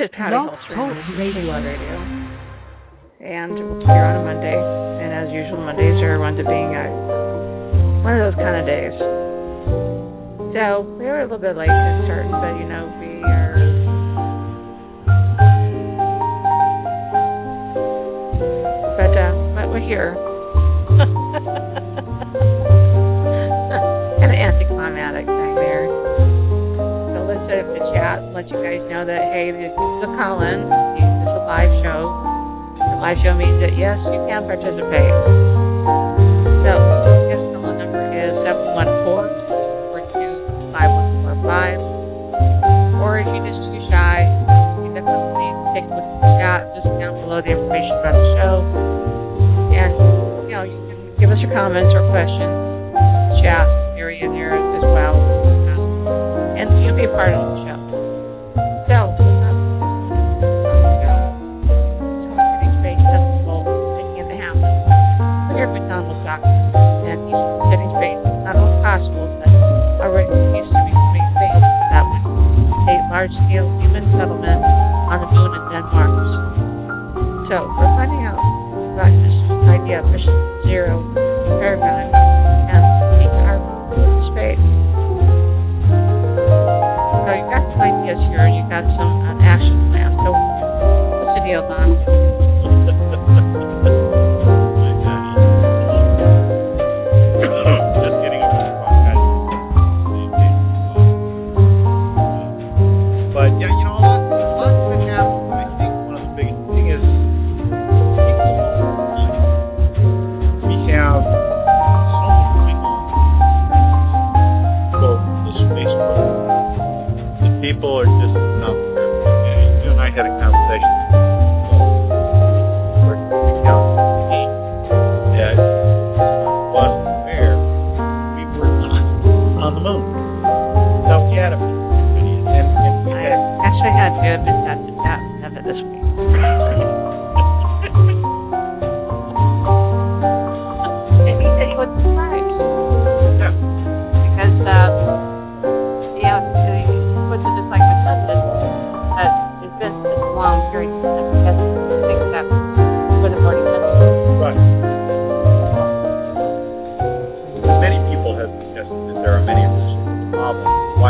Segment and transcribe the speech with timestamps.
[0.00, 1.58] is Patty Talk Radio.
[1.58, 1.94] Radio.
[3.18, 4.54] And here on a Monday.
[4.54, 6.86] And as usual, Mondays are one to being a,
[8.04, 8.94] one of those kind of days.
[10.54, 13.58] So we were a little bit late to starting, but you know, we are.
[18.94, 20.27] But, uh, but we're here.
[27.58, 30.62] Set up the chat let you guys know that, hey, this is a call in.
[30.62, 32.06] It's a live show.
[32.78, 35.10] The live show means that, yes, you can participate.
[36.62, 36.78] So,
[37.26, 38.30] yes, the phone number is
[40.70, 43.02] 714-422-5145.
[43.02, 44.22] Or if you're just too shy,
[44.86, 48.26] you definitely take a look at the chat just down below the information about the
[48.38, 48.62] show.
[49.74, 49.98] And,
[50.46, 52.54] you know, you can give us your comments or questions,
[53.42, 53.66] chat
[53.98, 55.27] area there as well.
[56.78, 57.74] Um, you'll be a part of the show.
[58.86, 59.26] So, um,
[73.82, 73.87] you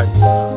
[0.06, 0.47] problem.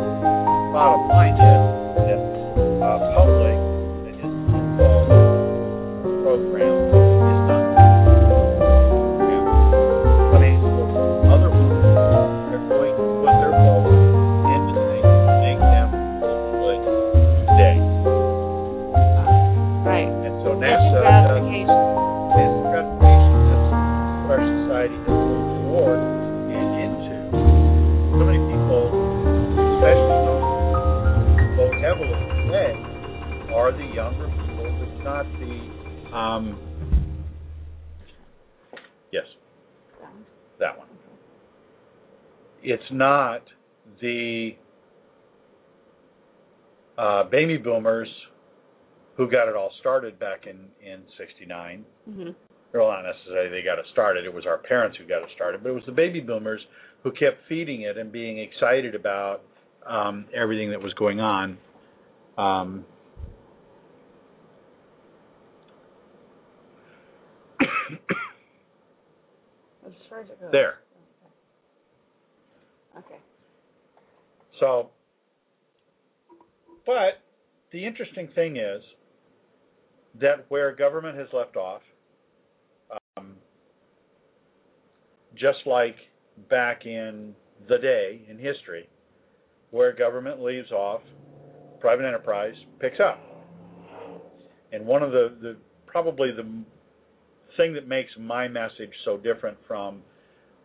[47.41, 48.07] Baby boomers
[49.17, 52.29] who got it all started back in in '69 Mm-hmm.
[52.73, 54.25] well, not necessarily they got it started.
[54.25, 56.61] It was our parents who got it started, but it was the baby boomers
[57.03, 59.41] who kept feeding it and being excited about
[59.87, 61.57] um, everything that was going on.
[62.37, 62.85] Um,
[69.85, 70.49] As far as it goes.
[70.51, 70.75] there.
[72.97, 73.17] Okay.
[74.59, 74.89] So,
[76.85, 77.21] but
[77.71, 78.81] the interesting thing is
[80.19, 81.81] that where government has left off,
[83.17, 83.35] um,
[85.35, 85.95] just like
[86.49, 87.33] back in
[87.69, 88.89] the day in history,
[89.71, 91.01] where government leaves off,
[91.79, 93.19] private enterprise picks up.
[94.73, 96.47] And one of the, the probably the
[97.57, 100.01] thing that makes my message so different from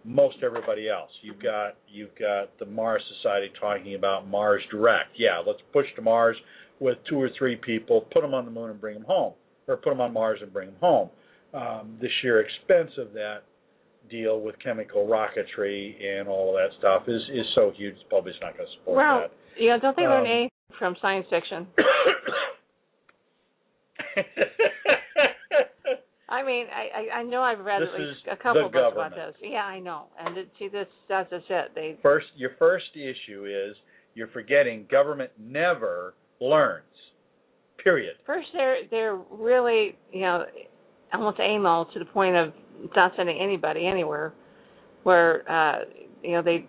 [0.05, 1.11] most everybody else.
[1.23, 5.11] You've got you've got the Mars Society talking about Mars Direct.
[5.17, 6.37] Yeah, let's push to Mars
[6.81, 9.32] with two or three people, put them on the moon and bring them home,
[9.67, 11.08] or put them on Mars and bring them home.
[11.55, 13.38] Um, the sheer expense of that
[14.11, 17.94] deal with chemical rocketry and all of that stuff is is so huge.
[17.94, 19.32] The public's not going to support Well, that.
[19.58, 21.67] yeah, don't they learn Um, anything from science fiction?
[26.28, 29.37] I mean, I, I know I've read This at least a couple books about government.
[29.40, 29.49] this.
[29.52, 30.06] Yeah, I know.
[30.19, 31.70] And it, see, this that's just it.
[31.75, 33.76] They first, your first issue is
[34.14, 36.83] you're forgetting government never learns.
[37.83, 38.17] Period.
[38.27, 40.44] First, they're they're really you know
[41.12, 42.53] almost amoral to the point of
[42.94, 44.33] not sending anybody anywhere.
[45.05, 45.79] Where uh,
[46.23, 46.67] you know they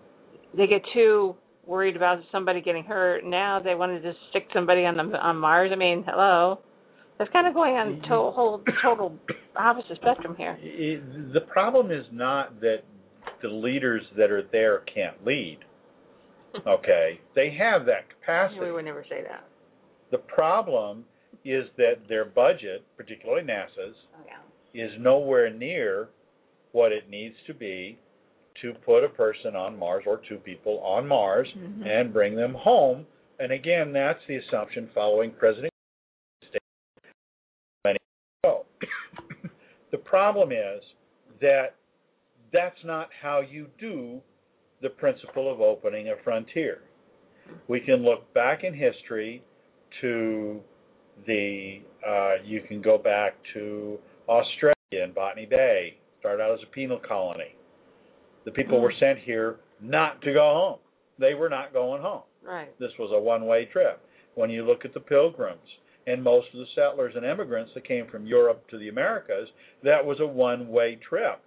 [0.55, 1.35] they get too
[1.65, 3.25] worried about somebody getting hurt.
[3.25, 5.71] Now they want to just stick somebody on the on Mars.
[5.73, 6.59] I mean, hello.
[7.17, 9.17] That's kind of going on to whole total
[9.55, 10.57] opposite spectrum here.
[10.61, 12.83] It- the problem is not that
[13.41, 15.59] the leaders that are there can't lead.
[16.65, 18.59] Okay, they have that capacity.
[18.59, 19.43] We would never say that.
[20.11, 21.05] The problem
[21.45, 24.37] is that their budget, particularly NASA's, Oh yeah.
[24.85, 26.09] is nowhere near
[26.71, 27.97] what it needs to be
[28.61, 31.85] to put a person on Mars or two people on Mars Mhm.
[31.85, 33.05] and bring them home.
[33.39, 35.71] And again, that's the assumption following President
[37.85, 37.99] many
[38.43, 38.65] ago.
[39.91, 40.83] the problem is
[41.39, 41.75] that
[42.51, 44.21] that's not how you do
[44.81, 46.81] the principle of opening a frontier.
[47.67, 49.43] We can look back in history
[50.01, 50.59] to
[51.25, 53.97] the uh, you can go back to
[54.29, 57.55] Australia and Botany Bay, started out as a penal colony.
[58.45, 60.79] The people were sent here not to go home.
[61.19, 62.23] They were not going home.
[62.45, 62.77] Right.
[62.79, 64.01] This was a one-way trip.
[64.35, 65.67] When you look at the pilgrims
[66.05, 69.49] and most of the settlers and immigrants that came from Europe to the Americas,
[69.83, 71.41] that was a one-way trip.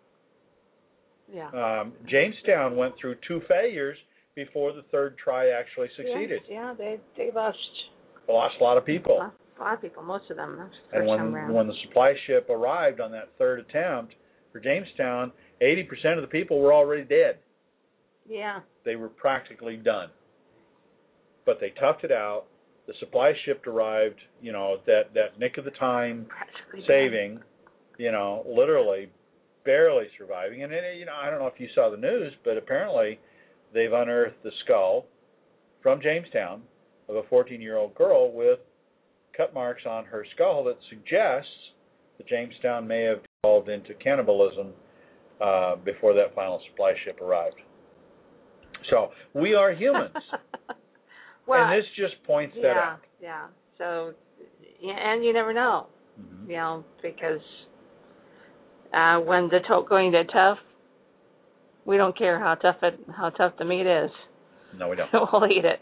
[1.33, 1.49] Yeah.
[1.49, 3.97] Um, Jamestown went through two failures
[4.35, 6.43] before the third try actually succeeded.
[6.49, 7.59] Yeah, they they lost
[8.33, 9.19] Lost a lot of people.
[9.19, 10.03] lost a lot of people.
[10.03, 10.71] Most of them.
[10.93, 14.15] The And when when the supply ship arrived on that third attempt
[14.53, 15.33] for Jamestown,
[15.63, 17.39] 80% of the people were already dead.
[18.29, 18.61] yeah.
[18.85, 20.09] They were practically done.
[21.45, 22.45] But they toughed it out.
[22.87, 26.27] The supply ship arrived, you know, that that nick of the time
[26.89, 27.41] saving,
[27.99, 29.11] you know, literally
[29.65, 30.63] barely surviving.
[30.63, 33.19] And it, you know, I don't know if you saw the news, but apparently
[33.75, 35.05] they've unearthed the skull
[35.83, 36.63] from Jamestown
[37.11, 38.61] of a 14-year-old girl with
[39.37, 41.51] cut marks on her skull that suggests
[42.19, 44.69] that Jamestown may have evolved into cannibalism
[45.41, 47.57] uh, before that final supply ship arrived.
[48.91, 50.15] So we are humans,
[51.47, 53.01] well, and this just points that out.
[53.23, 53.47] yeah.
[53.79, 54.13] So,
[54.83, 55.87] and you never know,
[56.21, 56.49] Mhm.
[56.49, 57.41] you know, because
[58.93, 60.59] uh when the to- going to tough,
[61.85, 64.11] we don't care how tough it how tough the meat is.
[64.77, 65.11] No, we don't.
[65.33, 65.81] we'll eat it.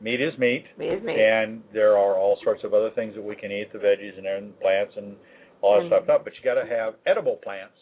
[0.00, 0.64] Meat is meat.
[0.78, 1.18] Meat is meat.
[1.18, 4.58] And there are all sorts of other things that we can eat, the veggies and
[4.60, 5.16] plants and
[5.60, 6.04] all that And- stuff.
[6.08, 7.74] No, but you got to have edible plants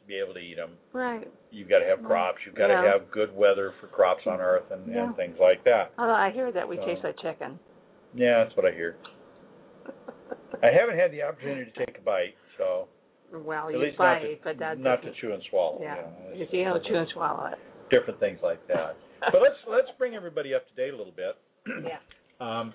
[0.00, 0.70] to be able to eat them.
[0.92, 1.28] right.
[1.50, 2.38] You've got to have crops.
[2.44, 2.92] You've got to yeah.
[2.92, 5.04] have good weather for crops on Earth and, Yeah.
[5.04, 5.92] and things like that.
[5.98, 7.58] Although I hear that we So- taste like chicken.
[8.14, 8.96] Yeah, that's what I hear.
[10.62, 12.88] I haven't had the opportunity to take a bite, so
[13.32, 15.78] well, you bite, to, but that not to chew and swallow.
[15.82, 17.58] Yeah, you know, if you don't chew and swallow it.
[17.90, 18.96] different things like that.
[19.20, 21.36] But let's let's bring everybody up to date a little bit.
[21.66, 21.98] Yeah.
[22.38, 22.74] Um,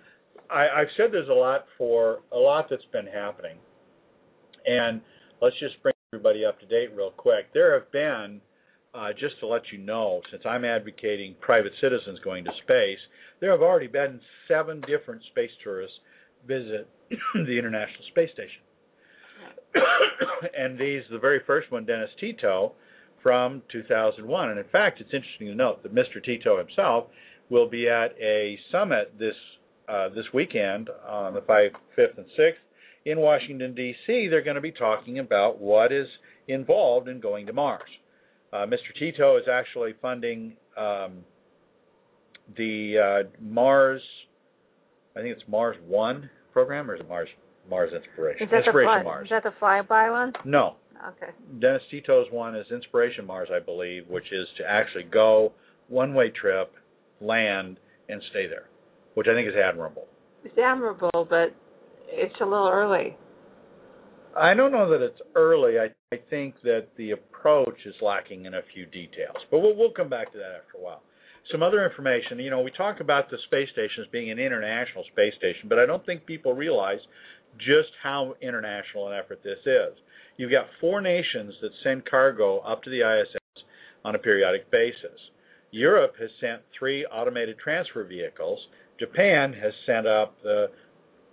[0.50, 3.58] I, I've said there's a lot for a lot that's been happening,
[4.66, 5.02] and
[5.40, 7.46] let's just bring everybody up to date real quick.
[7.54, 8.42] There have been,
[8.96, 12.98] uh, just to let you know, since I'm advocating private citizens going to space,
[13.40, 15.96] there have already been seven different space tourists
[16.48, 16.90] visit
[17.36, 18.62] the International Space Station.
[20.58, 22.74] and these, the very first one, Dennis Tito,
[23.24, 24.50] from 2001.
[24.50, 26.24] And in fact, it's interesting to note that Mr.
[26.24, 27.06] Tito himself
[27.52, 29.36] will be at a summit this
[29.88, 32.54] uh, this weekend on the 5th, 5th, and 6th
[33.06, 34.28] in Washington D.C.
[34.30, 36.08] They're going to be talking about what is
[36.48, 37.82] involved in going to Mars.
[38.54, 38.98] Uh, Mr.
[38.98, 41.24] Tito is actually funding um,
[42.58, 44.02] the uh, Mars,
[45.16, 47.30] I think it's Mars One program, or is it Mars
[47.70, 48.48] Mars Inspiration?
[48.48, 49.26] Is that the Inspiration fly, Mars.
[49.26, 50.34] Is that the flyby one?
[50.46, 50.76] No,
[51.10, 51.32] Okay.
[51.60, 55.52] Dennis Tito's one is Inspiration Mars, I believe, which is to actually go
[55.88, 56.74] one way trip,
[57.22, 57.78] land,
[58.10, 58.66] and stay there,
[59.14, 60.08] which I think is admirable.
[60.44, 61.56] It's admirable, but
[62.10, 63.16] it's a little early.
[64.38, 65.78] I don't know that it's early.
[65.78, 69.92] I, I think that the approach is lacking in a few details, but we'll, we'll
[69.92, 71.02] come back to that after a while.
[71.52, 75.04] Some other information, you know, we talk about the space station as being an international
[75.12, 77.00] space station, but I don't think people realize
[77.58, 79.98] just how international an effort this is.
[80.38, 83.64] You've got four nations that send cargo up to the ISS
[84.06, 85.20] on a periodic basis.
[85.72, 88.60] Europe has sent three automated transfer vehicles.
[89.00, 90.68] Japan has sent up the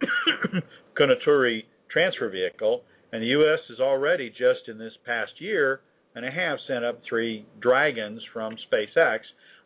[0.99, 3.59] Kounotori transfer vehicle, and the U.S.
[3.68, 5.80] has already, just in this past year
[6.14, 9.18] and a half, sent up three Dragons from SpaceX,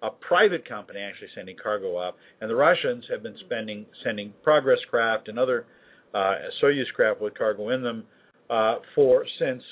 [0.03, 4.79] a private company actually sending cargo up, and the Russians have been spending sending Progress
[4.91, 5.67] craft and other
[6.15, 8.05] uh, Soyuz craft with cargo in them
[8.51, 9.63] uh, for since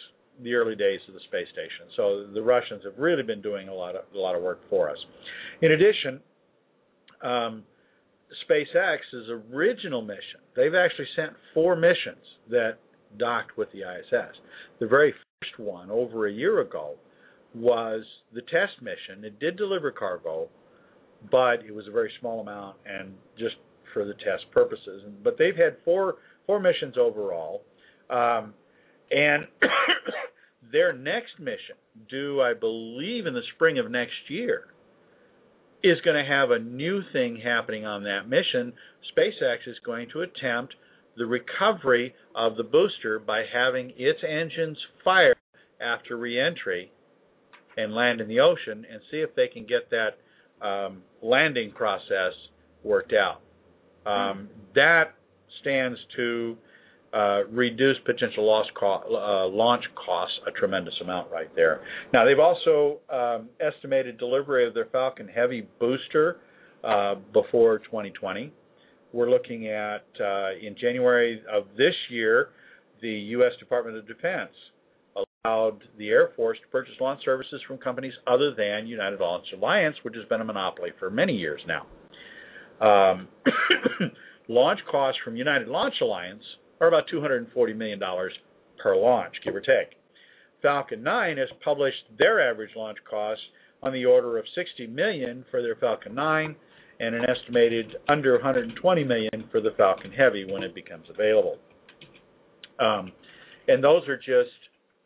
[0.43, 1.93] the early days of the space station.
[1.97, 4.91] So the Russians have really been doing a lot of a lot of work for
[4.91, 4.99] us.
[5.63, 6.21] In addition,
[7.23, 7.65] um,
[8.49, 10.41] SpaceX's original mission.
[10.57, 12.79] They've actually sent four missions that
[13.19, 14.37] docked with the ISS.
[14.79, 16.95] The very first one, over a year ago,
[17.55, 19.25] was the test mission.
[19.25, 20.49] It did deliver cargo,
[21.31, 23.57] but it was a very small amount and just
[23.93, 25.03] for the test purposes.
[25.25, 26.17] But they've had four
[26.47, 27.63] four missions overall,
[28.09, 28.55] um,
[29.11, 29.47] and
[30.73, 31.77] their next mission,
[32.09, 34.69] due I believe in the spring of next year,
[35.83, 38.73] is going to have a new thing happening on that mission.
[39.17, 40.75] SpaceX is going to attempt
[41.17, 45.35] the recovery of the booster by having its engines fire
[45.81, 46.93] after reentry
[47.77, 52.33] and land in the ocean and see if they can get that um, landing process
[52.85, 53.41] worked out.
[54.11, 55.15] Um, that
[55.61, 56.57] stands to
[57.13, 61.81] uh, reduce potential loss co- uh, launch costs a tremendous amount right there.
[62.13, 66.39] Now they've also um, estimated delivery of their Falcon Heavy booster
[66.85, 68.53] uh, before 2020.
[69.13, 72.51] We're looking at uh, in January of this year,
[73.03, 73.53] the U.S.
[73.59, 74.53] Department of Defense
[75.45, 79.97] allowed the Air Force to purchase launch services from companies other than United Launch Alliance,
[80.03, 81.87] which has been a monopoly for many years now.
[82.81, 83.29] Um,
[84.49, 86.43] launch costs from United Launch Alliance
[86.81, 88.01] are about $240 million
[88.83, 89.97] per launch, give or take.
[90.63, 93.45] Falcon 9 has published their average launch costs
[93.83, 96.57] on the order of $60 million for their Falcon 9
[97.01, 101.57] and an estimated under $120 million for the Falcon Heavy when it becomes available.
[102.79, 103.13] Um,
[103.69, 104.51] and those are just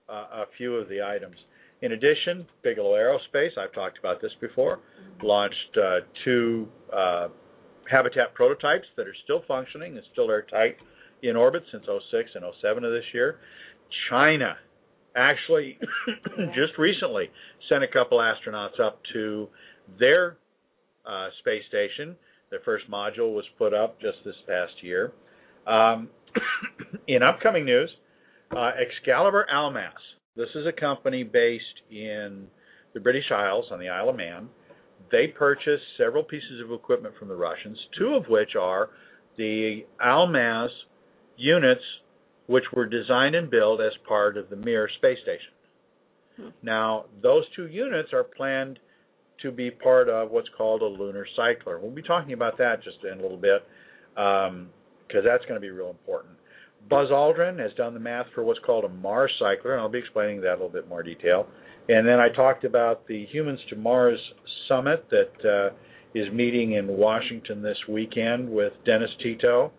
[0.08, 1.36] uh, a few of the items.
[1.82, 4.80] In addition, Bigelow Aerospace, I've talked about this before,
[5.22, 7.28] launched uh, two uh,
[7.90, 10.76] habitat prototypes that are still functioning and still airtight
[11.22, 13.38] in orbit since 06 and 07 of this year.
[14.10, 14.56] China
[15.16, 15.78] actually
[16.54, 17.30] just recently
[17.68, 19.48] sent a couple astronauts up to
[19.98, 20.36] their
[21.06, 22.16] uh, space station.
[22.50, 25.12] Their first module was put up just this past year.
[25.66, 26.08] Um,
[27.08, 27.90] in upcoming news,
[28.56, 29.92] uh, Excalibur Almaz.
[30.36, 32.46] This is a company based in
[32.92, 34.48] the British Isles on the Isle of Man.
[35.10, 38.90] They purchased several pieces of equipment from the Russians, two of which are
[39.36, 40.68] the Almaz
[41.36, 41.82] units,
[42.46, 45.52] which were designed and built as part of the Mir space station.
[46.36, 46.48] Hmm.
[46.62, 48.78] Now, those two units are planned
[49.42, 51.78] to be part of what's called a lunar cycler.
[51.78, 53.62] We'll be talking about that just in a little bit
[54.14, 54.70] because um,
[55.24, 56.34] that's going to be real important.
[56.88, 59.98] Buzz Aldrin has done the math for what's called a Mars cycler, and I'll be
[59.98, 61.46] explaining that in a little bit more detail.
[61.88, 64.18] And then I talked about the Humans to Mars
[64.68, 65.74] Summit that uh,
[66.14, 69.72] is meeting in Washington this weekend with Dennis Tito.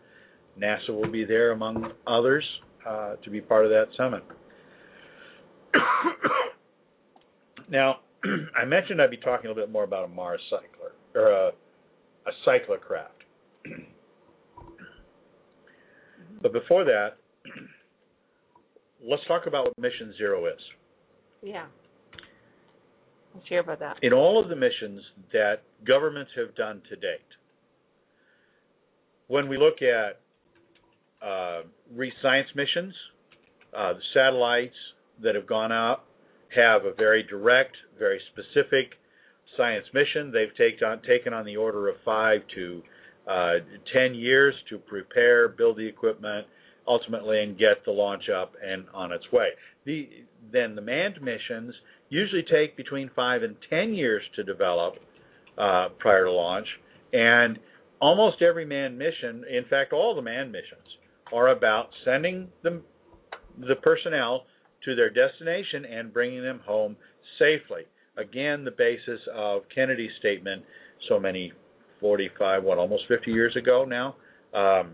[0.62, 2.46] NASA will be there, among others,
[2.88, 4.24] uh, to be part of that summit.
[7.70, 7.98] now,
[8.56, 11.48] I mentioned I'd be talking a little bit more about a Mars cycler, or a,
[12.28, 13.10] a cyclocraft.
[16.42, 17.18] But before that,
[19.04, 20.60] let's talk about what Mission Zero is.
[21.42, 21.66] Yeah.
[23.34, 23.98] Let's hear about that.
[24.02, 25.02] In all of the missions
[25.34, 27.20] that governments have done to date,
[29.28, 30.22] when we look at
[31.22, 31.62] uh,
[32.22, 32.94] science missions,
[33.78, 34.76] uh, the satellites
[35.24, 36.04] that have gone out
[36.56, 38.92] have a very direct, very specific
[39.58, 40.32] science mission.
[40.32, 42.82] They've take on, taken on the order of five to
[43.28, 43.54] uh,
[43.94, 46.46] 10 years to prepare, build the equipment,
[46.88, 49.48] ultimately, and get the launch up and on its way.
[49.86, 50.08] The,
[50.52, 51.74] then the manned missions
[52.10, 54.96] usually take between 5 and 10 years to develop
[55.58, 56.68] uh, prior to launch,
[57.14, 57.58] and
[58.00, 60.86] almost every manned mission, in fact, all the manned missions,
[61.34, 62.82] are about sending the,
[63.60, 64.46] the personnel
[64.84, 66.96] to their destination and bringing them home
[67.40, 67.84] safely.
[68.18, 70.64] Again, the basis of Kennedy's statement
[71.10, 71.52] so many
[72.00, 74.16] 45, what, almost 50 years ago now.
[74.54, 74.94] Um,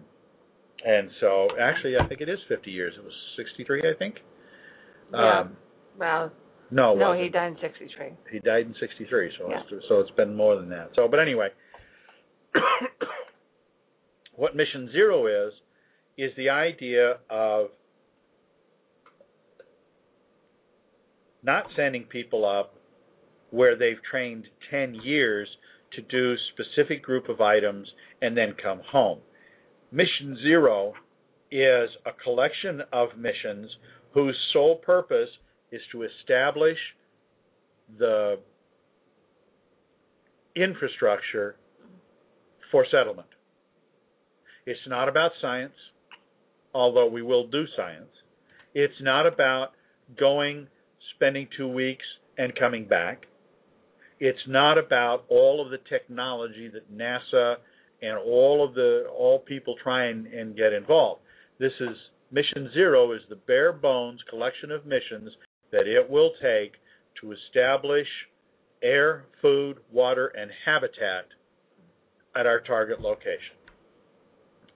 [0.85, 2.93] and so, actually, I think it is 50 years.
[2.97, 4.15] It was 63, I think.
[5.13, 5.41] Yeah.
[5.41, 5.57] Um,
[5.99, 6.31] well.
[6.71, 6.95] No.
[6.95, 8.13] No, he died in 63.
[8.31, 9.59] He died in 63, so yeah.
[9.59, 10.89] it's, so it's been more than that.
[10.95, 11.49] So, but anyway,
[14.35, 15.53] what Mission Zero is
[16.17, 17.67] is the idea of
[21.43, 22.75] not sending people up
[23.49, 25.47] where they've trained 10 years
[25.93, 27.87] to do specific group of items
[28.21, 29.19] and then come home.
[29.91, 30.93] Mission Zero
[31.51, 33.69] is a collection of missions
[34.13, 35.29] whose sole purpose
[35.71, 36.77] is to establish
[37.97, 38.39] the
[40.55, 41.55] infrastructure
[42.71, 43.27] for settlement.
[44.65, 45.73] It's not about science,
[46.73, 48.09] although we will do science.
[48.73, 49.69] It's not about
[50.19, 50.67] going,
[51.15, 52.05] spending two weeks,
[52.37, 53.25] and coming back.
[54.19, 57.55] It's not about all of the technology that NASA
[58.01, 61.21] and all of the all people try and, and get involved.
[61.59, 61.95] This is
[62.31, 65.31] mission zero is the bare bones collection of missions
[65.71, 66.73] that it will take
[67.21, 68.07] to establish
[68.83, 71.25] air, food, water, and habitat
[72.35, 73.57] at our target location.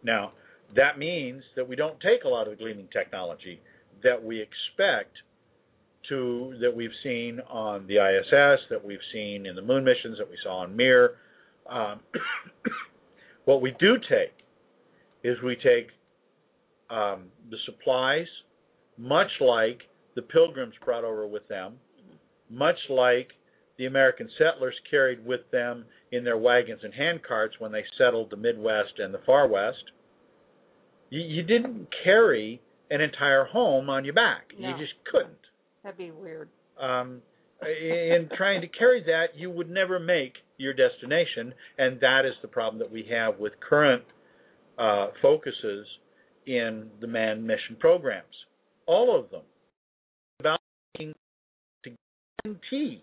[0.03, 0.33] Now,
[0.75, 3.60] that means that we don't take a lot of the gleaming technology
[4.03, 5.15] that we expect
[6.10, 10.29] to that we've seen on the ISS, that we've seen in the moon missions, that
[10.29, 11.15] we saw on Mir.
[11.69, 12.00] Um,
[13.45, 14.34] what we do take
[15.24, 15.88] is we take
[16.89, 18.27] um, the supplies,
[18.98, 19.81] much like
[20.15, 21.75] the pilgrims brought over with them,
[22.50, 23.29] much like
[23.77, 28.29] the American settlers carried with them in their wagons and hand carts when they settled
[28.29, 29.84] the Midwest and the Far West.
[31.09, 34.47] You, you didn't carry an entire home on your back.
[34.59, 34.69] No.
[34.69, 35.38] You just couldn't.
[35.83, 36.50] That'd be weird.
[36.81, 37.21] Um,
[37.62, 42.47] in trying to carry that, you would never make your destination, and that is the
[42.47, 44.03] problem that we have with current
[44.77, 45.88] uh, focuses
[46.45, 48.25] in the manned mission programs.
[48.88, 49.41] All of them
[50.39, 50.59] about
[50.97, 51.13] to
[52.43, 53.01] guarantee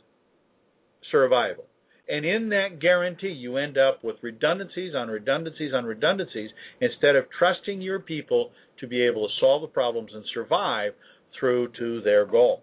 [1.11, 1.64] survival.
[2.09, 7.25] And in that guarantee, you end up with redundancies on redundancies on redundancies instead of
[7.38, 10.92] trusting your people to be able to solve the problems and survive
[11.38, 12.62] through to their goal.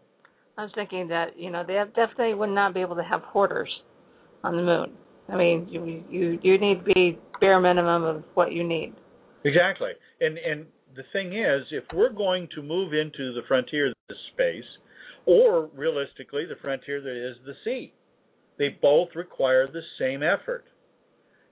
[0.58, 3.22] I was thinking that you know they have, definitely would not be able to have
[3.22, 3.70] hoarders
[4.44, 4.92] on the moon.
[5.30, 8.94] I mean, you you you need to be bare minimum of what you need.
[9.46, 9.92] Exactly.
[10.20, 10.66] And and
[10.96, 14.68] the thing is, if we're going to move into the frontier is space,
[15.26, 17.94] or realistically the frontier that is the sea,
[18.60, 20.66] they both require the same effort.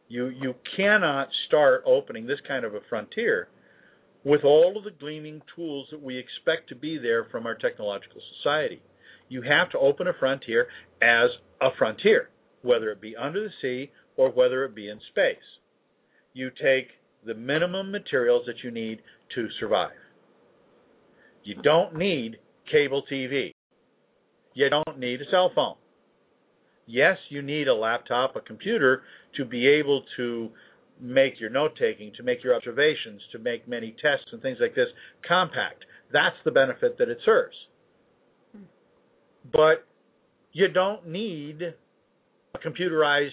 [0.09, 3.47] You you cannot start opening this kind of a frontier
[4.23, 8.21] with all of the gleaming tools that we expect to be there from our technological
[8.37, 8.81] society.
[9.29, 10.67] You have to open a frontier
[11.01, 11.29] as
[11.61, 12.29] a frontier,
[12.61, 15.37] whether it be under the sea or whether it be in space.
[16.33, 16.89] You take
[17.25, 18.99] the minimum materials that you need
[19.35, 19.91] to survive.
[21.43, 22.37] You don't need
[22.71, 23.53] cable TV.
[24.53, 25.75] You don't need a cell phone.
[26.87, 29.03] Yes, you need a laptop, a computer
[29.35, 30.49] to be able to
[30.99, 34.73] make your note taking, to make your observations, to make many tests and things like
[34.73, 34.87] this
[35.27, 35.83] compact.
[36.11, 37.55] That's the benefit that it serves.
[39.51, 39.85] But
[40.53, 43.29] you don't need a computerized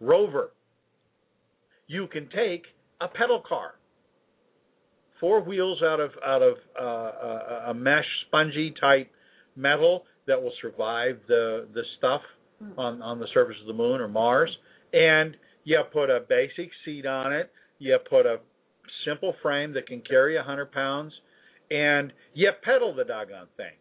[0.00, 0.50] rover.
[1.86, 2.64] You can take
[3.00, 3.74] a pedal car,
[5.20, 9.10] four wheels out of out of uh, a, a mesh spongy type
[9.56, 12.20] metal that will survive the the stuff
[12.60, 12.78] Hmm.
[12.78, 14.50] on on the surface of the moon or Mars,
[14.92, 17.50] and you put a basic seat on it.
[17.78, 18.38] You put a
[19.06, 21.12] simple frame that can carry a hundred pounds,
[21.70, 23.76] and you pedal the doggone thing.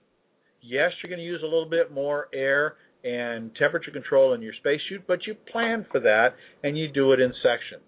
[0.61, 4.53] Yes, you're going to use a little bit more air and temperature control in your
[4.59, 6.29] spacesuit, but you plan for that
[6.63, 7.83] and you do it in sections.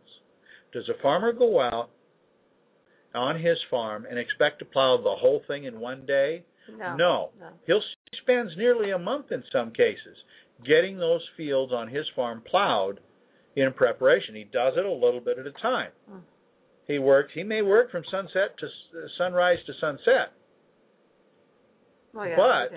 [0.72, 1.90] Does a farmer go out
[3.14, 6.44] on his farm and expect to plow the whole thing in one day?
[6.78, 6.96] No.
[6.96, 7.30] No.
[7.40, 7.48] no.
[7.66, 10.18] He'll he spends nearly a month in some cases
[10.66, 13.00] getting those fields on his farm plowed
[13.56, 14.36] in preparation.
[14.36, 15.92] He does it a little bit at a time.
[16.12, 16.22] Mm.
[16.88, 17.32] He works.
[17.34, 20.32] He may work from sunset to s- sunrise to sunset,
[22.14, 22.72] Well, yeah, but-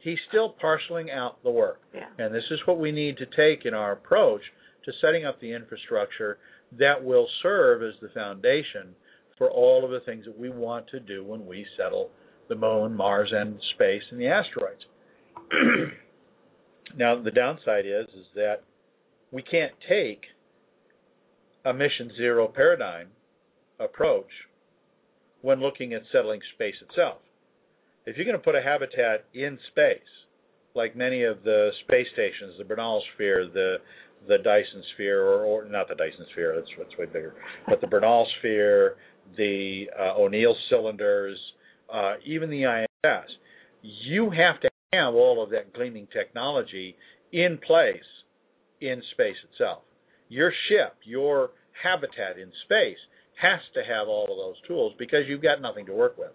[0.00, 1.80] he's still parceling out the work.
[1.92, 2.08] yeah.
[2.18, 4.42] And this is what we need to take in our approach
[4.84, 6.38] to setting up the infrastructure
[6.72, 8.94] that will serve as the foundation
[9.36, 12.10] for all of the things that we want to do when we settle
[12.48, 14.84] the moon, Mars, and space and the asteroids.
[16.96, 18.62] now, the downside is is that
[19.30, 20.22] we can't take
[21.64, 23.08] a mission zero paradigm
[23.78, 24.30] approach
[25.42, 27.18] when looking at settling space itself.
[28.06, 29.98] If you're going to put a habitat in space,
[30.74, 33.76] like many of the space stations, the Bernal sphere, the
[34.26, 37.34] the Dyson sphere, or, or not the Dyson sphere, that's that's way bigger,
[37.68, 38.96] but the Bernal sphere,
[39.36, 41.38] the uh, O'Neill cylinders,
[41.92, 43.30] uh, even the ISS,
[43.82, 46.96] you have to have all of that gleaming technology
[47.32, 47.96] in place
[48.80, 49.82] in space itself.
[50.28, 51.50] Your ship, your
[51.82, 52.98] habitat in space
[53.40, 56.30] has to have all of those tools because you've got nothing to work with.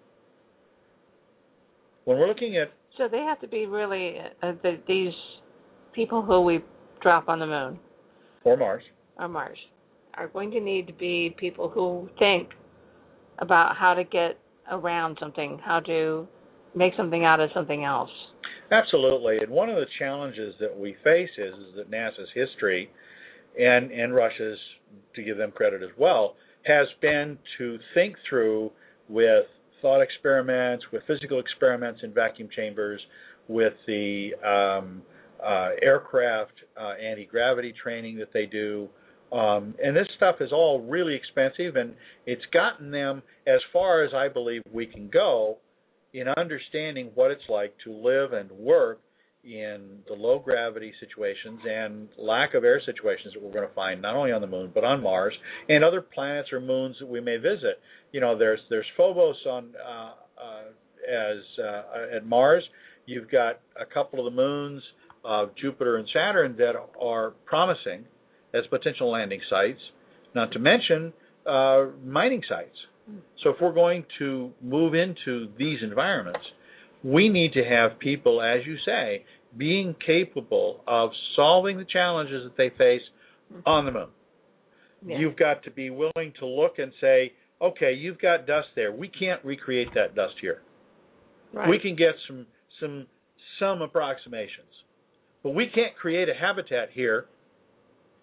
[2.05, 5.13] When we're looking at So they have to be really uh, the, these
[5.93, 6.63] people who we
[7.01, 7.79] drop on the moon
[8.43, 8.83] or Mars,
[9.17, 9.57] or Mars
[10.13, 12.49] are going to need to be people who think
[13.39, 14.37] about how to get
[14.69, 16.27] around something, how to
[16.75, 18.09] make something out of something else.
[18.73, 22.89] Absolutely, and one of the challenges that we face is, is that NASA's history,
[23.59, 24.57] and and Russia's,
[25.15, 28.71] to give them credit as well, has been to think through
[29.09, 29.45] with
[29.81, 33.01] thought experiments, with physical experiments in vacuum chambers,
[33.47, 35.01] with the um,
[35.45, 38.89] uh, aircraft uh, anti gravity training that they do,
[39.33, 41.95] Um, and this stuff is all really expensive, and
[42.27, 45.57] it's gotten them as far as I believe we can go
[46.13, 49.01] in understanding what it's like to live and work
[49.43, 54.01] in the low gravity situations and lack of air situations that we're going to find
[54.01, 55.33] not only on the moon but on Mars
[55.67, 57.79] and other planets or moons that we may visit.
[58.11, 60.63] You know, there's there's Phobos on uh, uh,
[61.09, 62.63] as uh, at Mars.
[63.05, 64.81] You've got a couple of the moons
[65.25, 68.05] of Jupiter and Saturn that are promising
[68.53, 69.79] as potential landing sites,
[70.35, 71.11] not to mention
[71.45, 72.77] uh, mining sites.
[73.43, 76.39] So if we're going to move into these environments,
[77.03, 79.25] we need to have people, as you say,
[79.57, 83.01] being capable of solving the challenges that they face
[83.65, 84.07] on the moon.
[85.05, 85.19] Yeah.
[85.19, 88.91] You've got to be willing to look and say, okay, you've got dust there.
[88.91, 90.61] We can't recreate that dust here.
[91.53, 91.67] right.
[91.69, 92.45] We can get some
[92.79, 93.05] some
[93.59, 94.71] some approximations,
[95.43, 97.25] but we can't create a habitat here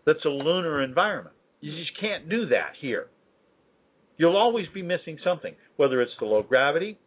[0.07, 1.37] that's a lunar environment.
[1.61, 3.09] You just can't do that here.
[4.21, 6.99] You'll always be missing something, whether it's the low gravity,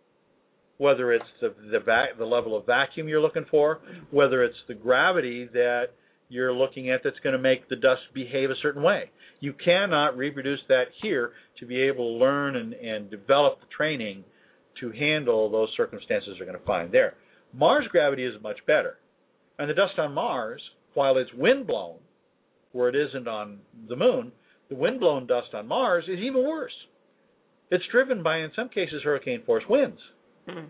[0.80, 4.74] whether it's the the, va- the level of vacuum you're looking for, whether it's the
[4.74, 5.90] gravity that
[6.30, 9.12] you're looking at that's going to make the dust behave a certain way.
[9.42, 14.24] You cannot reproduce that here to be able to learn and, and develop the training
[14.80, 17.14] to handle those circumstances you're going to find there.
[17.54, 18.98] Mars gravity is much better.
[19.60, 20.64] And the dust on Mars,
[20.96, 21.98] while it's windblown,
[22.72, 24.32] where it isn't on the moon,
[24.70, 26.74] the windblown dust on Mars is even worse.
[27.74, 30.00] It's driven by, in some cases, hurricane force winds.
[30.48, 30.66] Hmm.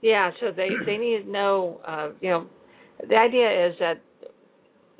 [0.00, 1.80] Yeah, so they they need to know.
[1.86, 2.46] Uh, you know,
[3.06, 4.00] the idea is that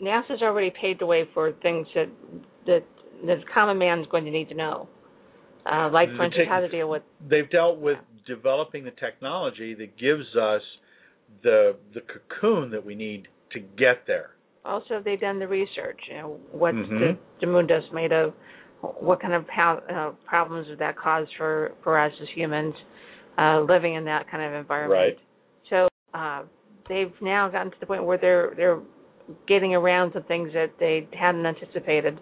[0.02, 2.09] NASA's already paved the way for things that
[2.66, 2.85] that
[3.24, 4.88] the common man's going to need to know.
[5.64, 7.02] Uh, like, for instance, how to deal with.
[7.31, 10.62] They've dealt with developing the technology that gives us
[11.42, 14.31] the the cocoon that we need to get there.
[14.66, 15.98] Also, they've done the research.
[16.11, 17.18] You know, what's the, Mhm.
[17.40, 18.35] the moon dust made of?
[18.80, 22.74] What kind of pow- uh, problems would that cause for for us as humans
[23.36, 25.00] uh, living in that kind of environment?
[25.00, 25.18] Right.
[25.70, 26.42] So uh,
[26.88, 28.80] they've now gotten to the point where they're they're
[29.46, 32.14] getting around some things that they hadn't anticipated,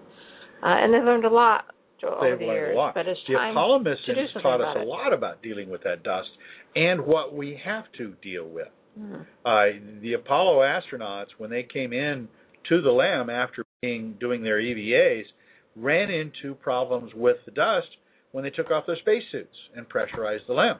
[0.62, 1.66] uh, and they've learned a lot
[2.02, 2.74] over They've the learned years.
[2.74, 2.94] a lot.
[2.94, 4.86] But it's the time Apollo missions something taught us a it.
[4.88, 6.28] lot about dealing with that dust
[6.74, 8.68] and what we have to deal with.
[8.98, 9.26] Mhm.
[9.44, 12.28] Uh, the Apollo astronauts, when they came in
[12.68, 15.24] to the LEM after being doing their EVAs,
[15.76, 17.88] ran into problems with the dust
[18.32, 20.76] when they took off their spacesuits and pressurized the LEM.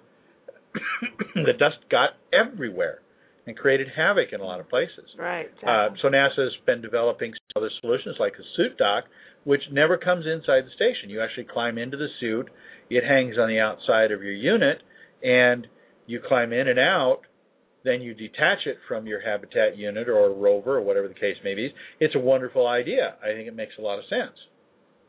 [1.35, 3.01] the dust got everywhere
[3.47, 5.09] and created havoc in a lot of places.
[5.19, 5.47] Right.
[5.63, 9.05] Uh, so NASA's been developing other solutions like a suit dock,
[9.45, 11.09] which never comes inside the station.
[11.09, 12.51] You actually climb into the suit.
[12.91, 14.83] It hangs on the outside of your unit,
[15.23, 15.67] and
[16.07, 17.21] you climb in and out.
[17.85, 21.55] Then you detach it from your habitat unit or rover or whatever the case may
[21.55, 21.73] be.
[22.01, 23.15] It's a wonderful idea.
[23.23, 24.37] I think it makes a lot of sense,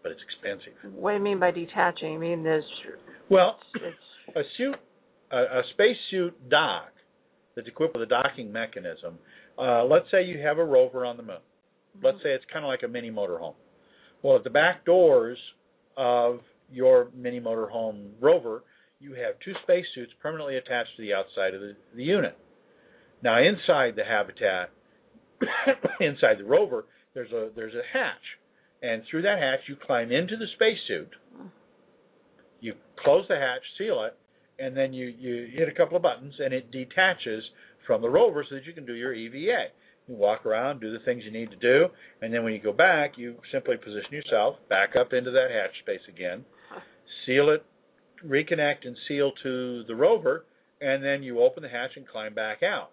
[0.07, 0.93] but it's expensive.
[0.93, 2.13] what do you mean by detaching?
[2.13, 2.63] You mean this?
[3.29, 4.75] Well, It's a suit,
[5.31, 6.91] a, a spacesuit dock
[7.55, 9.17] that's equipped with a docking mechanism.
[9.59, 11.37] Uh, let's say you have a rover on the moon.
[12.01, 13.55] Let's say it's kind of like a mini motorhome.
[14.23, 15.37] Well, at the back doors
[15.97, 16.39] of
[16.71, 18.63] your mini motorhome rover,
[18.99, 22.37] you have two spacesuits permanently attached to the outside of the, the unit.
[23.23, 24.69] Now, inside the habitat,
[25.99, 28.21] inside the rover, there's a there's a hatch,
[28.81, 31.09] and through that hatch you climb into the spacesuit.
[32.59, 34.17] You close the hatch, seal it,
[34.63, 37.43] and then you you hit a couple of buttons, and it detaches
[37.85, 39.67] from the rover so that you can do your EVA.
[40.07, 41.87] You walk around, do the things you need to do,
[42.21, 45.71] and then when you go back, you simply position yourself back up into that hatch
[45.81, 46.45] space again,
[47.25, 47.65] seal it,
[48.25, 50.45] reconnect and seal to the rover,
[50.79, 52.91] and then you open the hatch and climb back out.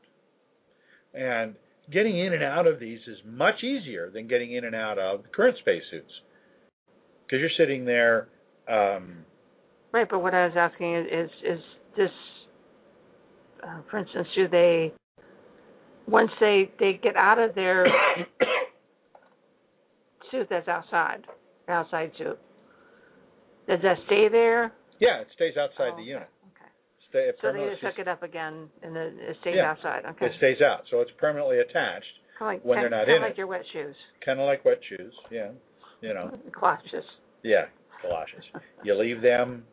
[1.15, 1.55] And
[1.93, 5.23] getting in and out of these is much easier than getting in and out of
[5.23, 6.11] the current spacesuits
[7.27, 8.29] because you're sitting there.
[8.69, 9.19] Um,
[9.93, 10.09] right.
[10.09, 11.61] But what I was asking is is, is
[11.97, 12.11] this,
[13.63, 14.93] uh, for instance, do they
[16.07, 17.87] once they they get out of their
[20.31, 21.25] suit that's outside,
[21.69, 22.39] outside suit,
[23.69, 24.73] does that stay there?
[25.01, 26.29] yeah, it stays outside Oh, the unit.
[27.15, 29.71] Stay, it So they just hook it up again, and then it stays Yeah.
[29.71, 30.03] outside.
[30.05, 30.27] Okay.
[30.27, 33.23] it stays out, so it's permanently attached, kind of like when they're not kinda in
[33.23, 33.39] like it.
[33.39, 35.15] your wet shoes, kind of like wet shoes.
[35.31, 35.51] Yeah,
[36.01, 37.05] you know, galoshes.
[37.45, 37.67] yeah,
[38.03, 38.43] galoshes.
[38.83, 39.65] You leave them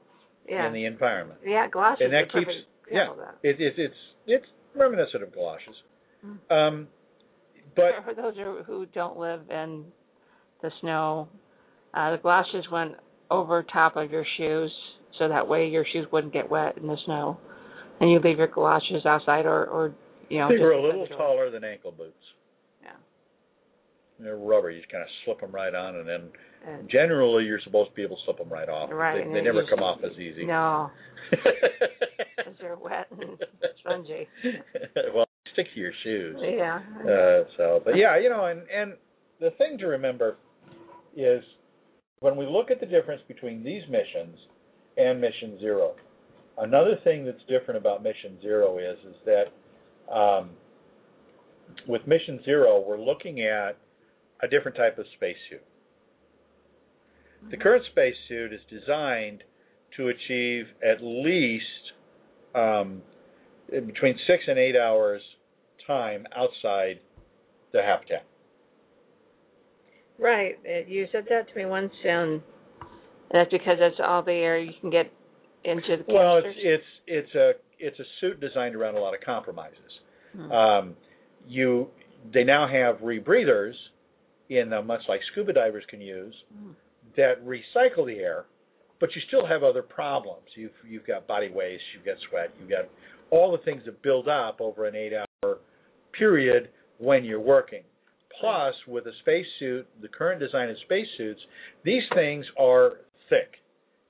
[0.47, 0.67] Yeah.
[0.67, 1.39] in the environment.
[1.43, 2.05] yeah, galoshes.
[2.05, 3.09] and that keeps- Yeah.
[3.41, 3.95] It, it, it's
[4.27, 5.75] it's reminiscent of galoshes.
[6.23, 6.51] Mm.
[6.51, 6.87] Um,
[7.75, 9.91] but for, those who who don't live in
[10.61, 11.27] the snow,
[11.95, 12.95] uh, the galoshes went
[13.31, 14.71] over top of your shoes,
[15.19, 17.37] so that way your shoes wouldn't get wet in the snow,
[17.99, 19.95] and you leave your galoshes outside or or
[20.29, 20.49] you know.
[20.49, 22.13] they were a little taller than ankle boots.
[22.81, 22.91] Yeah.
[24.19, 24.71] They're rubber.
[24.71, 26.29] You just kind of slip them right on, and then
[26.65, 28.89] And, generally you're supposed to be able to slip them right off.
[28.91, 30.45] Right, They, they never come off as easy.
[30.45, 30.89] no,
[31.31, 33.37] because they're wet and
[33.79, 34.27] spongy.
[35.13, 36.37] well, stick to your shoes.
[36.41, 36.79] Yeah.
[37.01, 38.93] Uh, so, but yeah, you know, and and
[39.39, 40.37] the thing to remember
[41.15, 41.43] is
[42.21, 44.37] when we look at the difference between these missions
[45.01, 45.93] and Mission Zero.
[46.57, 50.51] Another thing that's different about Mission Zero is is that um,
[51.87, 53.77] with Mission Zero, we're looking at
[54.43, 55.63] a different type of spacesuit.
[57.49, 59.43] The current spacesuit is designed
[59.97, 61.63] to achieve at least
[62.53, 63.01] um,
[63.69, 65.21] between six and eight hours
[65.87, 66.99] time outside
[67.73, 68.25] the habitat.
[70.19, 70.59] Right.
[70.67, 72.41] uh, You said that to me once, and
[73.31, 75.11] that's because that's all the air you can get
[75.63, 79.21] into the Well, it's it's it's a it's a suit designed around a lot of
[79.21, 79.77] compromises.
[80.35, 80.51] Hmm.
[80.51, 80.95] Um,
[81.47, 81.87] you
[82.33, 83.73] they now have rebreathers
[84.49, 86.71] in them, much like scuba divers can use, Hmm.
[87.15, 88.45] that recycle the air,
[88.99, 90.45] but you still have other problems.
[90.55, 92.85] You've you've got body waste, you've got sweat, you've got
[93.29, 95.57] all the things that build up over an eight-hour
[96.17, 97.83] period when you're working.
[98.39, 101.39] Plus, with a spacesuit, the current design of spacesuits,
[101.85, 102.93] these things are
[103.31, 103.53] thick,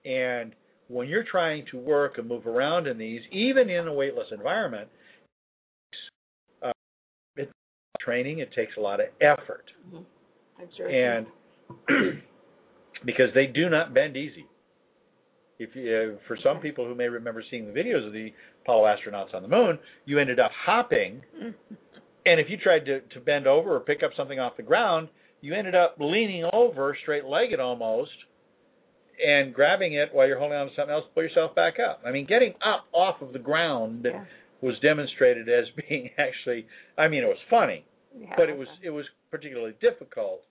[0.04, 0.54] and
[0.90, 4.90] when you're trying to work and move around in these, even in a weightless environment,
[6.62, 6.72] uh,
[7.38, 7.50] it
[8.02, 8.40] training.
[8.40, 10.06] It takes a lot of effort Mhm.
[10.60, 11.28] That's very and
[13.06, 14.46] because they do not bend easy.
[15.60, 18.96] If you, uh, for some people who may remember seeing the videos of the Apollo
[18.96, 21.22] astronauts on the moon, you ended up hopping,
[22.26, 25.08] and if you tried to, to bend over or pick up something off the ground,
[25.42, 28.12] you ended up leaning over, straight-legged almost,
[29.26, 32.02] and grabbing it while you're holding on to something else to pull yourself back up.
[32.06, 34.26] I mean, getting up off of the ground yeah.
[34.62, 36.66] was demonstrated as being actually.
[36.98, 37.86] I mean, it was funny,
[38.18, 40.42] Yeah, but it was it was particularly difficult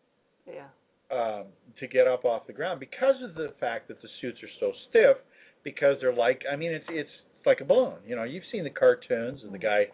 [0.47, 0.69] Yeah.
[1.11, 1.45] um,
[1.79, 4.73] to get up off the ground because of the fact that the suits are so
[4.89, 5.17] stiff.
[5.63, 7.11] Because they're like, I mean, it's it's
[7.45, 7.97] like a balloon.
[8.07, 9.89] You know, you've seen the cartoons, and the guy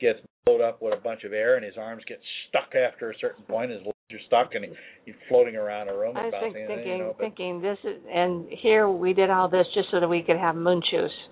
[0.00, 2.18] gets blowed up with a bunch of air, and his arms get
[2.48, 3.70] stuck after a certain point.
[3.70, 3.82] His
[4.14, 4.64] are stuck, and
[5.04, 6.66] he's floating around a room I was bouncing.
[6.66, 10.08] thinking, you know, thinking this is, and here we did all this just so that
[10.08, 11.10] we could have moon shoes.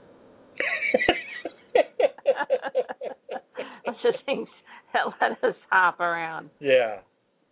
[3.86, 4.48] Those are things
[4.92, 6.50] that let us hop around.
[6.60, 6.98] yeah,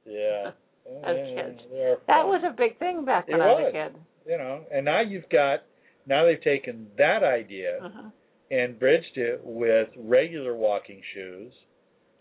[0.06, 0.50] yeah.
[1.04, 1.60] As kids.
[2.06, 3.74] That was a big thing back It when I was was.
[3.74, 3.96] a kid.
[4.26, 5.60] you know, and now you've got
[6.06, 8.12] now they've taken that idea Mhm.
[8.50, 11.52] and bridged it with regular walking shoes.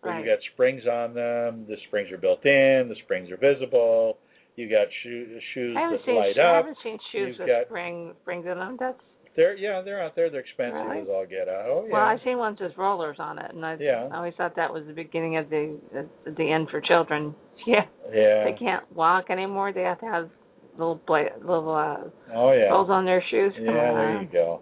[0.04, 0.20] Right.
[0.24, 1.66] You got springs on them.
[1.68, 2.88] The springs are built in.
[2.90, 4.18] The springs are visible.
[4.56, 8.14] You got shoe, shoes that seen light I haven't seen shoes You've with got- spring
[8.24, 8.78] springs in them.
[8.80, 8.98] That's
[9.36, 10.30] They're yeah, they're out there.
[10.32, 11.02] They're expensive Really?
[11.02, 11.66] as all get out.
[11.68, 11.94] Oh yeah.
[11.94, 14.08] well, I've seen ones with rollers on it, and I, Yeah.
[14.12, 17.36] I always thought that was the beginning of the the, the end for children.
[17.66, 18.46] Yeah, yeah.
[18.46, 19.74] they can't walk anymore.
[19.74, 20.30] They have to have
[20.78, 22.70] little bla- little uh, oh yeah.
[22.70, 23.52] holes on their shoes.
[23.60, 24.62] Yeah, there you go.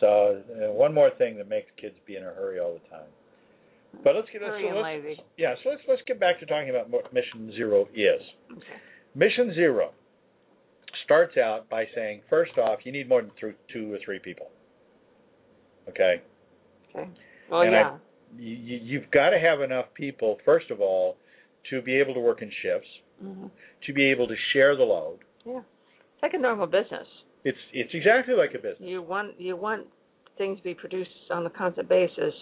[0.00, 3.06] So uh, one more thing that makes kids be in a hurry all the time.
[4.04, 5.54] But let's get Hurry so let's, yeah.
[5.64, 8.20] So let's let's get back to talking about what Mission Zero is.
[8.52, 8.62] Okay.
[9.14, 9.90] Mission Zero
[11.04, 14.46] starts out by saying, first off, you need more than th- two or three people.
[15.88, 16.20] Okay,
[16.94, 17.08] Okay.
[17.50, 17.96] Well, And yeah.
[18.36, 21.16] you, you- you've got to have enough people, first of all,
[21.70, 22.88] to be able to work in shifts,
[23.20, 23.46] hmm
[23.86, 25.18] to be able to share the load.
[25.46, 25.58] Yeah.
[25.60, 27.06] It's like a normal business.
[27.44, 28.80] It's it's exactly like a business.
[28.80, 29.86] You want you want
[30.36, 32.34] things to be produced on a constant basis,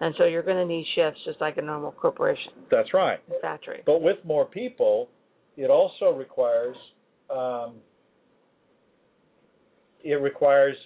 [0.00, 3.20] and so you're going to need shifts just like a normal corporation That's right.
[3.40, 3.82] factory.
[3.86, 5.08] But with more people,
[5.56, 6.76] it also requires
[7.30, 7.74] um,
[10.02, 10.76] it requires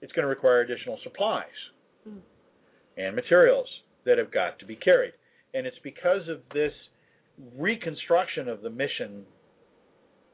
[0.00, 1.44] it's going to require additional supplies
[2.04, 2.18] Hmm.
[2.98, 3.66] and materials
[4.04, 5.12] that have got to be carried.
[5.54, 6.72] And it's because of this
[7.56, 9.24] reconstruction of the mission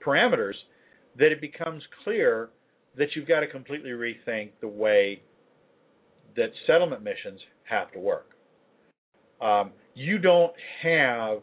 [0.05, 0.55] parameters
[1.19, 2.49] that it becomes clear
[2.97, 5.23] that you've got to completely rethink the way
[6.37, 8.27] that settlement missions have to work.
[9.41, 11.39] Um, you don't have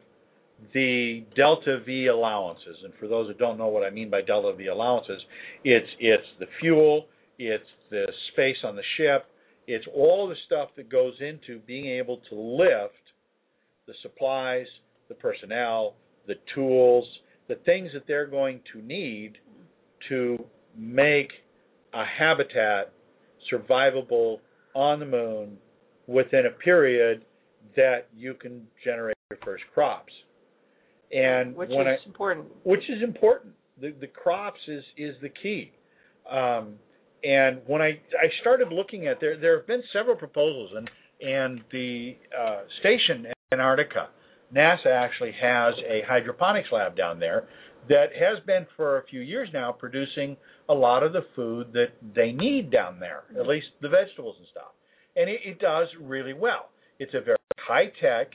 [0.73, 4.53] the delta V allowances, and for those that don't know what I mean by delta
[4.55, 5.21] V allowances,
[5.63, 7.05] it's it's the fuel,
[7.37, 9.25] it's the space on the ship,
[9.67, 12.93] it's all the stuff that goes into being able to lift
[13.85, 14.65] the supplies,
[15.09, 15.93] the personnel,
[16.27, 17.05] the tools,
[17.47, 19.33] the things that they're going to need
[20.09, 20.37] to
[20.77, 21.29] make
[21.93, 22.93] a habitat
[23.51, 24.39] survivable
[24.77, 25.57] on the moon
[26.05, 27.25] within a period
[27.75, 30.13] that you can generate your first crops.
[31.11, 32.45] And which is I important.
[32.63, 33.53] which is important.
[33.81, 35.71] The the crops is is the key.
[36.29, 36.75] Um,
[37.23, 40.89] and when I I started looking at there there have been several proposals and
[41.21, 44.09] and the uh, station in Antarctica
[44.53, 47.47] NASA actually has a hydroponics lab down there
[47.89, 50.37] that has been for a few years now producing
[50.69, 53.49] a lot of the food that they need down there, at mm-hmm.
[53.49, 54.71] least the vegetables and stuff.
[55.15, 56.69] And it, it does really well.
[56.99, 58.31] It's a very high tech,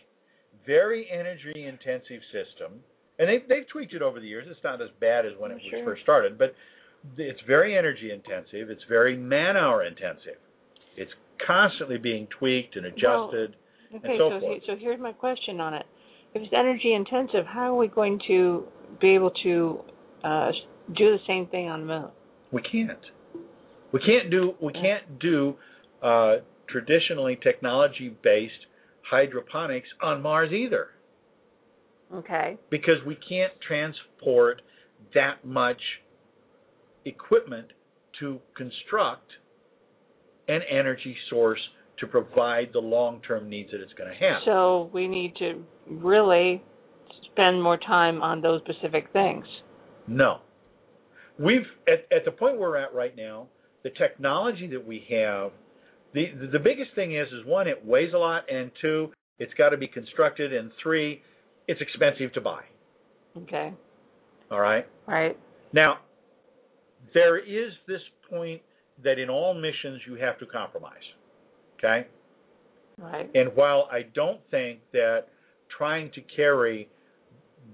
[0.67, 2.81] very energy intensive system.
[3.19, 4.47] And they've, they've tweaked it over the years.
[4.49, 5.81] It's not as bad as when it Sure.
[5.81, 6.55] was first started, but
[7.17, 8.71] it's very energy intensive.
[8.71, 10.39] It's very man hour intensive.
[10.97, 11.11] It's
[11.47, 13.57] constantly being tweaked and adjusted.
[13.95, 14.63] Okay, so so forth.
[14.63, 15.87] he- so here's my question on it.
[16.35, 18.67] If it's energy intensive, how are we going to
[19.01, 19.81] be able to
[20.25, 20.51] uh,
[20.97, 22.11] do the same thing on the moon?
[22.53, 22.99] We can't.
[23.93, 25.55] We can't do we can't do
[26.03, 26.37] uh,
[26.69, 28.53] traditionally technology based
[29.11, 30.89] hydroponics on Mars either
[32.15, 32.57] Okay.
[32.71, 34.63] because we can't transport
[35.15, 35.81] that much
[37.05, 37.69] equipment
[38.21, 39.31] to construct
[40.49, 41.61] an energy source
[41.99, 44.43] to provide the long term needs that it's going to have.
[44.45, 46.63] So we need to really
[47.33, 49.45] spend more time on those specific things.
[50.07, 50.39] No.
[51.39, 53.49] We've at, at the point we're at right now,
[53.85, 55.53] the technology that we have,
[56.15, 59.71] the the biggest thing is is one, it weighs a lot, and two, it's got
[59.71, 61.23] to be constructed, and three,
[61.67, 62.63] it's expensive to buy.
[63.37, 63.73] Okay.
[64.51, 64.87] All right.
[65.07, 65.39] Right.
[65.73, 66.01] Now,
[67.15, 68.61] there is this point
[69.03, 70.93] that in all missions you have to compromise.
[71.79, 72.07] Okay.
[72.99, 73.31] Right.
[73.35, 75.25] And while I don't think that
[75.77, 76.89] trying to carry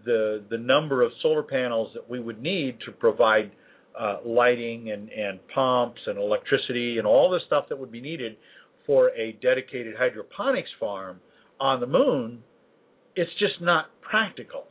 [0.04, 3.50] the the number of solar panels that we would need to provide
[3.98, 8.36] uh, lighting and, and pumps and electricity and all the stuff that would be needed
[8.86, 11.20] for a dedicated hydroponics farm
[11.60, 12.42] on the moon,
[13.16, 14.64] it's just not practical.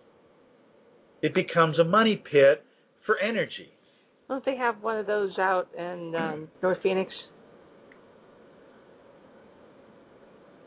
[1.22, 2.64] It becomes a money pit
[3.06, 3.70] for energy.
[4.28, 7.12] Don't they have one of those out in um, North Phoenix?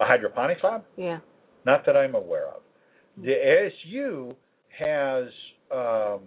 [0.00, 0.84] A hydroponics lab?
[0.96, 1.18] Yeah.
[1.66, 2.62] Not that I'm aware of.
[3.18, 4.34] The ASU
[4.78, 5.24] has
[5.72, 6.20] um,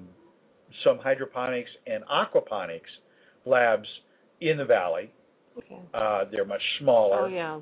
[0.84, 2.82] some hydroponics and aquaponics
[3.46, 3.88] labs
[4.42, 5.12] in the valley.
[5.58, 5.80] Okay.
[5.94, 7.56] Uh, they're much smaller, Oh yeah.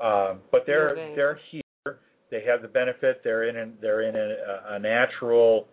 [0.00, 1.12] um, but they're Okay.
[1.16, 1.98] they're here.
[2.30, 3.22] They have the benefit.
[3.24, 5.66] They're in an, they're in a, a natural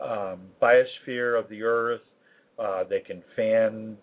[0.00, 2.00] um, biosphere of the earth.
[2.58, 3.96] Uh, they can fan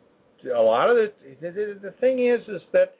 [0.56, 1.16] a lot of it.
[1.42, 2.96] The, the, the thing is, is that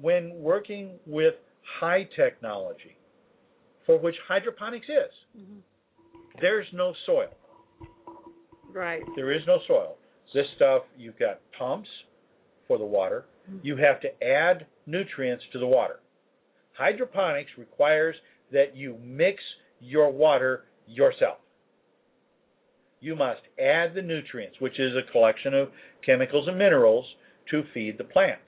[0.00, 1.34] when working with
[1.80, 2.96] high technology,
[3.86, 5.60] for which hydroponics is, Mhm.
[6.40, 7.30] There's no soil.
[8.72, 9.02] Right.
[9.16, 9.96] There is no soil.
[10.34, 11.88] This stuff, you've got pumps
[12.66, 13.24] for the water.
[13.62, 16.00] You have to add nutrients to the water.
[16.76, 18.14] Hydroponics requires
[18.52, 19.42] that you mix
[19.80, 21.38] your water yourself.
[23.00, 25.70] You must add the nutrients, which is a collection of
[26.04, 27.06] chemicals and minerals
[27.50, 28.42] to feed the plants.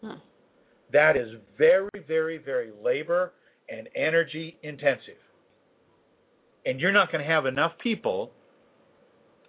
[0.00, 0.18] Hmm.
[0.92, 3.32] That is very, very, very labor
[3.68, 5.20] and energy intensive.
[6.64, 8.30] And you're not going to have enough people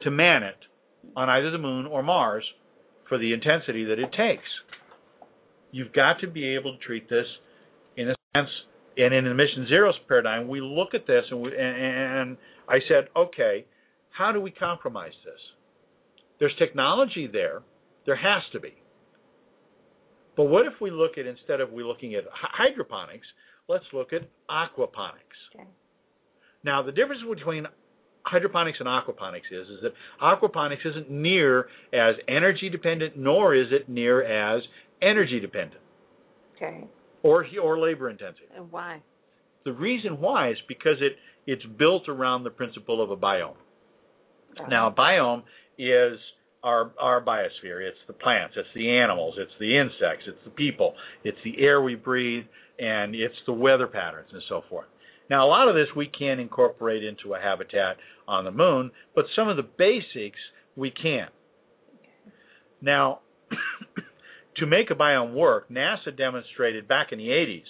[0.02, 0.58] to man it
[1.16, 2.44] on either the moon or Mars
[3.08, 4.48] for the intensity that it takes.
[5.72, 7.26] You've got to be able to treat this
[7.98, 8.50] in a sense.
[8.96, 12.38] And in the mission zeros paradigm, we look at this and, we, and,
[12.70, 13.66] I said, okay,
[14.12, 15.40] how do we compromise this?
[16.40, 17.62] There's technology there.
[18.06, 18.74] There has to be.
[20.38, 23.28] But what if we look at instead of we looking at hydroponics,
[23.68, 25.40] let's look at aquaponics.
[25.56, 25.68] Okay.
[26.64, 27.66] Now, the difference between
[28.24, 33.90] hydroponics and aquaponics is is that aquaponics isn't near as energy dependent, nor is it
[33.90, 34.64] near as
[35.02, 35.82] energy dependent
[36.56, 36.86] Okay.
[37.22, 38.46] or or labor intensive.
[38.56, 39.02] And why?
[39.66, 43.56] The reason why is because it it's built around the principle of a biome.
[44.70, 45.44] Now, a biome
[45.78, 46.20] is
[46.64, 47.86] our our biosphere.
[47.86, 51.82] It's the plants, it's the animals, it's the insects, it's the people, it's the air
[51.82, 52.46] we breathe,
[52.80, 54.88] and it's the weather patterns and so forth.
[55.30, 59.26] Now, a lot of this we can incorporate into a habitat on the moon, but
[59.36, 60.40] some of the basics
[60.76, 61.32] we can't.
[62.82, 63.20] Now,
[64.58, 67.64] to make a biome work, NASA demonstrated back in the 80s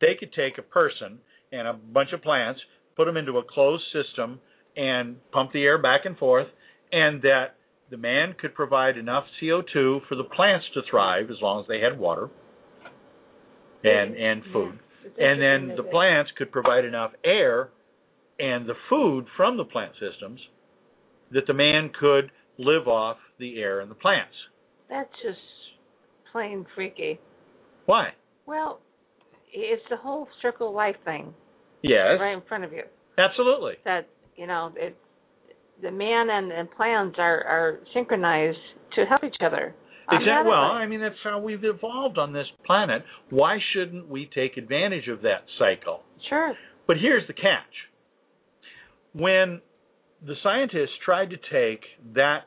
[0.00, 1.18] they could take a person
[1.52, 2.60] and a bunch of plants,
[2.96, 4.40] put them into a closed system,
[4.76, 6.46] and pump the air back and forth,
[6.92, 7.56] and that
[7.90, 11.80] the man could provide enough CO2 for the plants to thrive as long as they
[11.80, 12.30] had water
[13.82, 14.78] and and food.
[15.18, 17.70] And then the plants could provide enough air
[18.38, 20.40] and the food from the plant systems
[21.32, 24.34] that the man could live off the air and the plants.
[24.88, 25.38] That's just
[26.32, 27.20] plain freaky.
[27.86, 28.10] Why?
[28.46, 28.80] Well,
[29.52, 31.34] it's the whole circle of life thing
[31.82, 32.82] Yes, right in front of you.
[33.18, 33.74] absolutely.
[33.84, 34.06] That
[34.36, 34.96] you know, it,
[35.82, 38.58] the man and, and plants are are synchronized
[38.96, 39.74] to help each other.
[40.10, 40.50] Exactly.
[40.50, 40.58] Well.
[40.58, 43.04] I mean that's how we've evolved on this planet.
[43.30, 46.02] Why shouldn't we take advantage of that cycle?
[46.28, 46.54] sure.
[46.86, 47.74] But here's the catch.
[49.12, 49.60] When
[50.26, 51.80] the scientists tried to take
[52.14, 52.40] that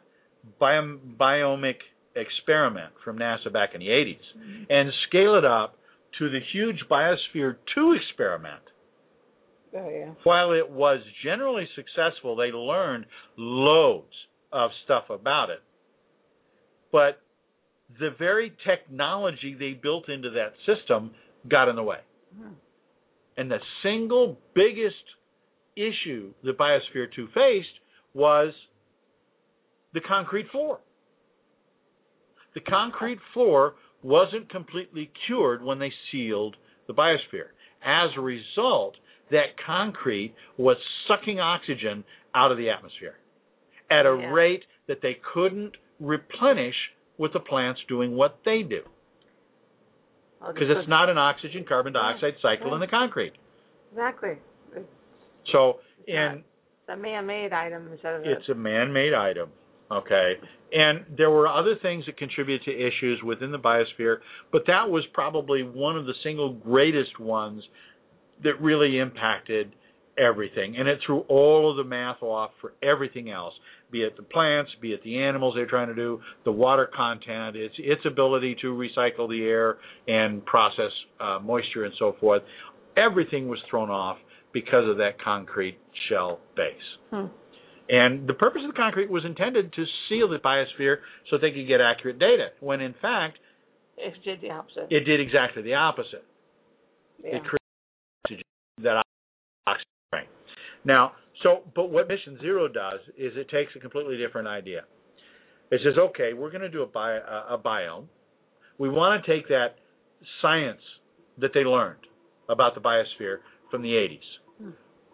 [0.62, 1.76] biom- biomic
[2.16, 5.78] experiment from NASA back in the 80s and scale it up
[6.20, 8.62] to the huge Biosphere 2 experiment,
[9.76, 10.12] Oh yeah.
[10.24, 13.06] while it was generally successful, they learned
[13.38, 14.14] loads
[14.52, 15.62] of stuff about it.
[16.92, 17.20] But
[18.00, 21.14] the very technology they built into that system
[21.48, 22.00] got in the way.
[22.36, 22.56] Mhm.
[23.38, 25.04] And the single biggest
[25.76, 27.80] issue that Biosphere 2 faced
[28.14, 28.54] was
[29.94, 30.80] the concrete floor.
[32.54, 36.56] The concrete floor wasn't completely cured when they sealed
[36.88, 37.50] the biosphere.
[37.82, 38.98] As a result,
[39.30, 40.78] that concrete was
[41.08, 42.04] sucking oxygen
[42.36, 43.18] out of the atmosphere
[43.90, 44.32] at a Yeah.
[44.32, 48.82] rate that they couldn't replenish with the plants doing what they do
[50.42, 53.34] oh, because it's not an oxygen carbon dioxide cycle in the concrete.
[53.92, 54.38] exactly.
[54.76, 54.86] It's
[55.52, 56.44] So, It's and
[56.90, 59.50] a man-made item instead of a- it's a man-made item.
[59.92, 60.40] Okay,
[60.72, 64.18] and there were other things that contributed to issues within the biosphere,
[64.52, 67.64] but that was probably one of the single greatest ones
[68.44, 69.72] that really impacted
[70.18, 73.54] everything, and it threw all of the math off for everything else.
[73.92, 77.56] Be it the plants, be it the animals they're trying to do, the water content,
[77.56, 82.42] its its ability to recycle the air and process uh, moisture and so forth.
[82.98, 84.18] Everything was thrown off
[84.54, 85.78] because of that concrete
[86.10, 86.74] shell base.
[87.12, 87.26] Hmm.
[87.90, 90.98] And the purpose of the concrete was intended to seal the biosphere
[91.30, 93.38] so they could get accurate data, when in fact
[93.98, 94.88] It did the opposite.
[94.90, 96.24] it did exactly the opposite.
[97.24, 97.36] yeah.
[97.38, 97.60] It created
[98.26, 98.44] oxygen,
[98.84, 99.04] that
[99.68, 100.26] oxygen ring.
[100.86, 104.82] Now, so, but what Mission Zero does is it takes a completely different idea.
[105.72, 108.06] It says, okay, we're going to do a, a, a biome.
[108.78, 109.76] We want to take that
[110.42, 110.82] science
[111.40, 112.00] that they learned
[112.50, 113.38] about the biosphere
[113.72, 114.20] from the 80s,
[114.62, 114.70] Hmm.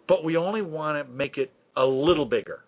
[0.06, 2.60] but we only want to make it a little bigger.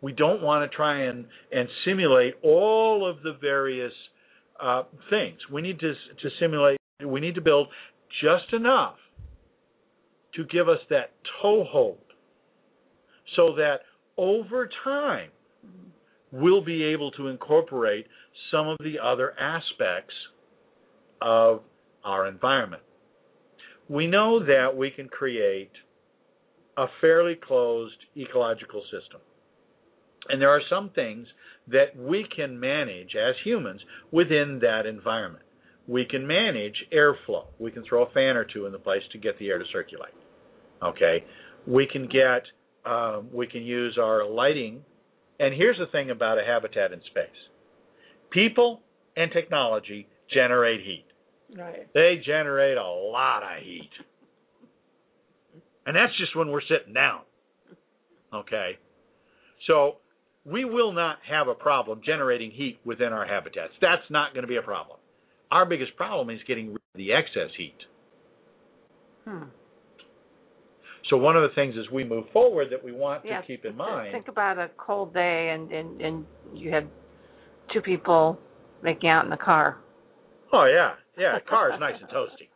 [0.00, 3.92] We don't want to try and, and simulate all of the various
[4.62, 5.38] uh, things.
[5.50, 6.78] We need to to simulate.
[7.04, 7.68] We need to build
[8.20, 8.96] just enough
[10.34, 11.10] to give us that
[11.40, 11.98] toehold,
[13.36, 13.80] so that
[14.16, 15.30] over time
[16.30, 18.06] we'll be able to incorporate
[18.50, 20.14] some of the other aspects
[21.20, 21.60] of
[22.04, 22.82] our environment.
[23.88, 25.70] We know that we can create
[26.76, 29.20] a fairly closed ecological system.
[30.28, 31.26] And there are some things
[31.68, 33.80] that we can manage as humans
[34.10, 35.44] within that environment.
[35.86, 37.46] We can manage airflow.
[37.58, 39.64] We can throw a fan or two in the place to get the air to
[39.72, 40.12] circulate.
[40.82, 41.24] Okay,
[41.66, 42.42] we can get
[42.84, 44.82] um, we can use our lighting.
[45.38, 47.28] And here's the thing about a habitat in space:
[48.30, 48.80] people
[49.16, 51.04] and technology generate heat.
[51.56, 51.92] Right.
[51.92, 53.90] They generate a lot of heat.
[55.84, 57.20] And that's just when we're sitting down.
[58.32, 58.78] Okay?
[59.66, 59.96] So
[60.44, 63.74] we will not have a problem generating heat within our habitats.
[63.80, 64.98] That's not going to be a problem.
[65.50, 67.76] Our biggest problem is getting rid of the excess heat.
[69.26, 69.44] Hmm.
[71.12, 73.66] So one of the things as we move forward that we want Yeah, to keep
[73.66, 74.12] in mind.
[74.12, 76.84] Think about a cold day and and and you have
[77.70, 78.38] two people
[78.82, 79.76] making out in the car.
[80.54, 81.38] Oh yeah, yeah.
[81.38, 82.48] The car is nice and toasty.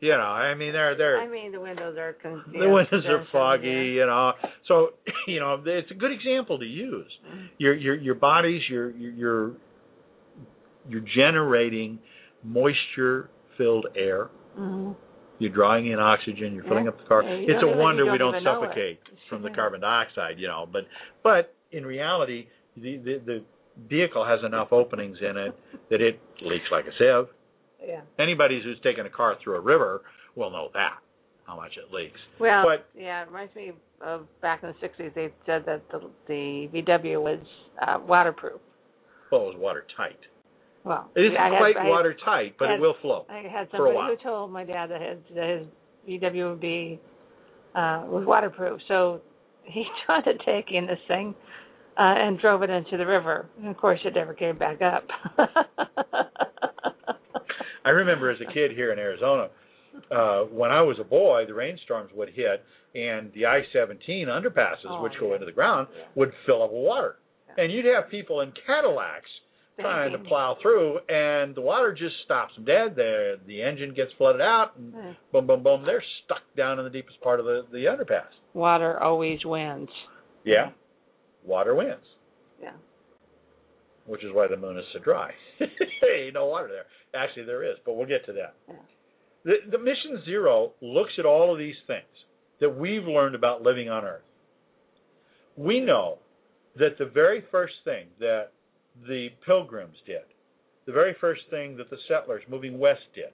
[0.00, 3.04] You know, I mean they're they're I mean, the windows are con- the know, windows
[3.06, 4.32] are foggy, you know.
[4.66, 4.94] So
[5.26, 7.12] you know, it's a good example to use.
[7.58, 9.52] Your your your bodies, your your
[10.88, 11.98] you're, generating
[12.42, 14.30] moisture filled air.
[14.58, 14.96] Mhm.
[15.38, 16.54] You're drawing in oxygen.
[16.54, 16.90] You're filling Yeah.
[16.90, 17.22] up the car.
[17.22, 18.66] Yeah, it's a wonder we don't don't know it.
[18.68, 20.68] suffocate from the carbon dioxide, you know.
[20.70, 20.82] But
[21.22, 23.44] but in reality, the, the the
[23.88, 25.54] vehicle has enough openings in it
[25.90, 27.28] that it leaks like a sieve.
[27.86, 28.00] Yeah.
[28.18, 30.02] Anybody who's taken a car through a river
[30.34, 30.98] will know that
[31.46, 32.18] how much it leaks.
[32.40, 35.14] Well, But- yeah, it reminds me of back in the '60s.
[35.14, 37.38] They said that the the VW was
[37.80, 38.60] uh, waterproof.
[39.30, 40.18] Well, it was watertight.
[40.84, 43.26] Well, It isn't I quite had- watertight, but I it will flow.
[43.28, 45.66] I had somebody who told my dad that his that his
[46.22, 47.00] VW would be
[47.74, 48.80] uh was waterproof.
[48.88, 49.20] So
[49.64, 51.34] he tried to take in this thing
[51.98, 53.46] uh and drove it into the river.
[53.58, 55.04] And of course it never came back up.
[57.84, 59.48] I remember as a kid here in Arizona,
[60.12, 62.62] uh, when I was a boy, the rainstorms would hit,
[62.94, 66.04] and the I-17 underpasses, Oh, which go into the ground, Yeah.
[66.14, 67.16] would fill up with water,
[67.48, 67.64] Yeah.
[67.64, 69.30] and you'd have people in Cadillacs
[69.80, 72.94] trying to plow through, and the water just stops them dead.
[72.96, 75.12] The the engine gets flooded out, and Yeah.
[75.32, 78.28] boom, boom, boom, they're stuck down in the deepest part of the the underpass.
[78.54, 79.88] Water always wins.
[80.44, 80.70] Yeah,
[81.44, 82.04] water wins,
[82.62, 82.72] Yeah.
[84.06, 85.32] which is why the moon is so dry.
[85.60, 86.86] Ain't no water there.
[87.14, 88.54] Actually, there is, but we'll get to that.
[88.68, 88.74] Yeah.
[89.44, 92.04] The, the mission zero looks at all of these things
[92.60, 94.22] that we've learned about living on Earth.
[95.56, 96.18] We know
[96.76, 98.50] that the very first thing that
[99.06, 100.24] the pilgrims did,
[100.86, 103.32] the very first thing that the settlers moving west did,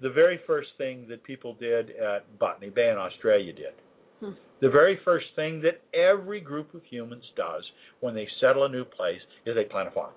[0.00, 3.74] the very first thing that people did at Botany Bay in Australia did,
[4.20, 4.32] Hmm.
[4.60, 7.64] the very first thing that every group of humans does
[8.00, 10.12] when they settle a new place is they plant a farm.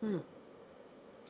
[0.00, 0.18] Hmm.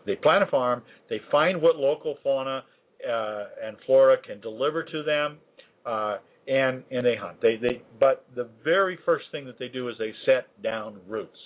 [0.07, 0.83] They plant a farm.
[1.11, 2.65] They find what local fauna
[3.05, 5.39] uh, and flora can deliver to them,
[5.85, 7.41] uh, and and they hunt.
[7.43, 11.39] They they but the very first thing that they do is they set down roots.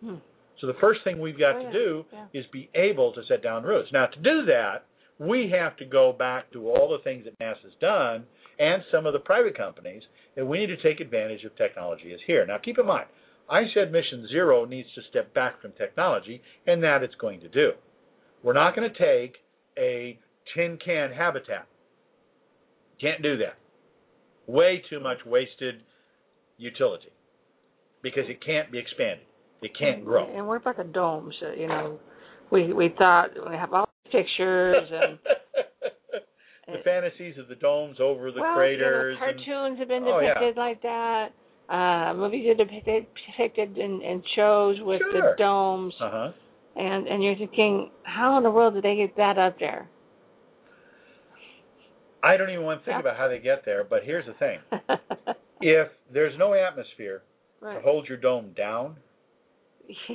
[0.00, 0.16] Hmm.
[0.60, 2.26] So the first thing we've got to do yeah.
[2.34, 3.88] is be able to set down roots.
[3.92, 4.84] Now to do that,
[5.18, 8.24] we have to go back to all the things that NASA's done
[8.58, 10.02] and some of the private companies,
[10.36, 12.46] and we need to take advantage of technology as here.
[12.46, 13.06] Now keep in mind,
[13.48, 17.48] I said Mission Zero needs to step back from technology, and that it's going to
[17.48, 17.72] do.
[18.42, 19.36] We're not going to take
[19.78, 20.18] a
[20.54, 21.66] tin can habitat.
[23.00, 23.56] Can't do that.
[24.46, 25.82] Way too much wasted
[26.58, 27.10] utility
[28.02, 29.26] because it can't be expanded.
[29.62, 30.26] It can't grow.
[30.34, 31.34] And what about the domes?
[31.56, 31.98] You know,
[32.50, 35.18] we we thought we have all these pictures and
[36.66, 39.16] the fantasies of the domes over the well, craters.
[39.20, 40.34] You know, and- cartoons have been Oh, yeah.
[40.34, 41.28] depicted like that.
[41.68, 43.06] Uh, movies are depicted,
[43.36, 45.12] depicted in, in shows with Sure.
[45.22, 46.32] the domes, uh-huh.
[46.76, 49.88] and and you're thinking, how in the world did they get that up there?
[52.22, 53.00] I don't even want to think Yeah.
[53.00, 54.58] about how they get there, but here's the thing.
[55.62, 57.22] If there's no atmosphere
[57.60, 58.96] to hold your dome down,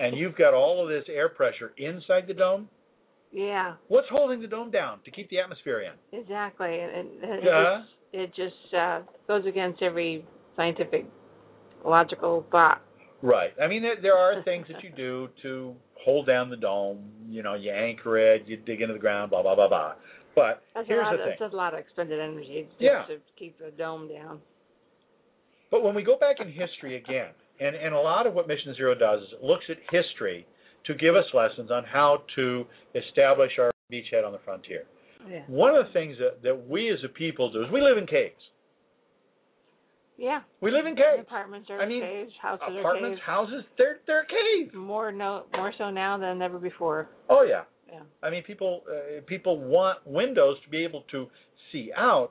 [0.01, 2.69] and you've got all of this air pressure inside the dome,
[3.31, 6.17] yeah, what's holding the dome down to keep the atmosphere in?
[6.19, 7.81] exactly, and, and it Yeah.
[7.81, 11.05] just, it just uh, goes against every scientific
[11.85, 12.81] logical thought.
[13.21, 13.51] Right.
[13.61, 16.99] I mean, there, there are things that you do to hold down the dome.
[17.29, 19.95] You know, you anchor it, you dig into the ground, blah blah blah blah.
[20.35, 21.17] But That's here's a lot.
[21.17, 21.35] the thing.
[21.39, 23.05] That's a lot of expended energy Yeah.
[23.07, 24.39] to keep the dome down.
[25.71, 28.73] But when we go back in history again, and, and a lot of what Mission
[28.75, 30.45] Zero does is it looks at history
[30.85, 34.83] to give us lessons on how to establish our beachhead on the frontier.
[35.29, 35.41] Yeah.
[35.47, 38.05] One of the things that, that we as a people do is we live in
[38.05, 38.35] caves.
[40.17, 40.41] Yeah.
[40.61, 41.21] We live in caves.
[41.21, 42.31] Apartments are I mean, caves.
[42.41, 44.71] Houses Apartments, are houses, they're they're caves.
[44.71, 44.75] caves.
[44.75, 47.09] More no, more so now than ever before.
[47.29, 47.63] Oh yeah.
[47.91, 48.01] Yeah.
[48.23, 51.27] I mean, people uh, people want windows to be able to
[51.71, 52.29] see out,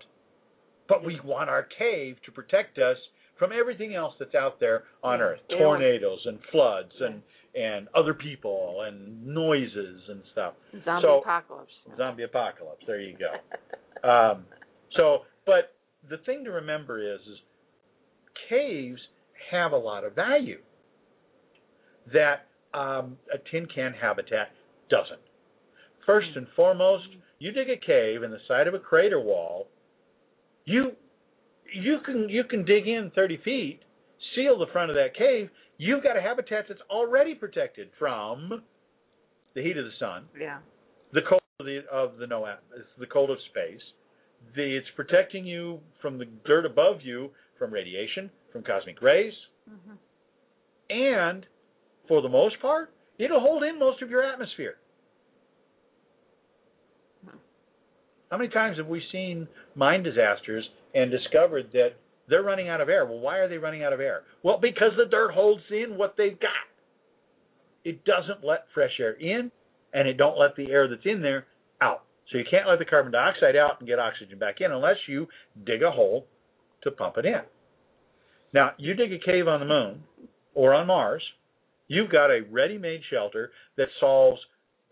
[0.89, 2.97] but we want our cave to protect us
[3.39, 5.25] from everything else that's out there on Yeah.
[5.27, 7.23] Earth: tornadoes and floods and
[7.57, 10.55] and other people and noises and stuff.
[10.85, 11.73] Zombie So- apocalypse.
[11.97, 12.85] Zombie apocalypse.
[12.85, 14.09] There you go.
[14.09, 14.45] Um,
[14.97, 15.73] so, but
[16.09, 17.39] the thing to remember is, is
[18.49, 19.01] caves
[19.53, 20.61] have a lot of value
[22.13, 24.51] that um, a tin can habitat
[24.91, 25.21] doesn't.
[26.05, 27.07] First and foremost,
[27.39, 29.69] you dig a cave in the side of a crater wall,
[30.65, 30.93] you
[31.73, 33.81] you can you can dig in 30 feet,
[34.35, 35.49] seal the front of that cave.
[35.79, 38.63] You've got a habitat that's already protected from
[39.55, 40.59] the heat of the sun, yeah.
[41.13, 42.47] the cold of the of the no
[42.99, 43.81] the cold of space.
[44.57, 49.33] The it's protecting you from the dirt above you from radiation, from cosmic rays,
[49.69, 49.95] hmm
[50.91, 51.47] and
[52.09, 54.75] for the most part, it'll hold in most of your atmosphere.
[58.31, 61.91] How many times have we seen mine disasters and discovered that
[62.29, 63.05] they're running out of air?
[63.05, 64.23] Well, why are they running out of air?
[64.43, 66.51] Well, because the dirt holds in what they've got.
[67.85, 69.51] It doesn't let fresh air in,
[69.93, 71.47] and it don't let the air that's in there
[71.83, 72.03] out.
[72.33, 75.27] So you can't let the carbon dioxide out and get oxygen back in unless you
[75.67, 76.27] dig a hole
[76.83, 77.43] to pump it in.
[78.55, 80.05] Now, you dig a cave on the moon
[80.55, 81.23] or on Mars,
[81.89, 84.41] you've got a ready-made shelter that solves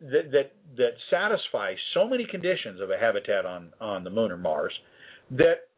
[0.01, 4.37] that that that satisfies so many conditions of a habitat on on the moon or
[4.37, 4.73] Mars
[5.31, 5.69] that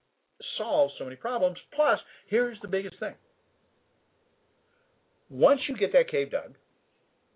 [0.58, 1.56] solves so many problems.
[1.74, 3.14] Plus, here's the biggest thing.
[5.30, 6.54] Once you get that cave dug,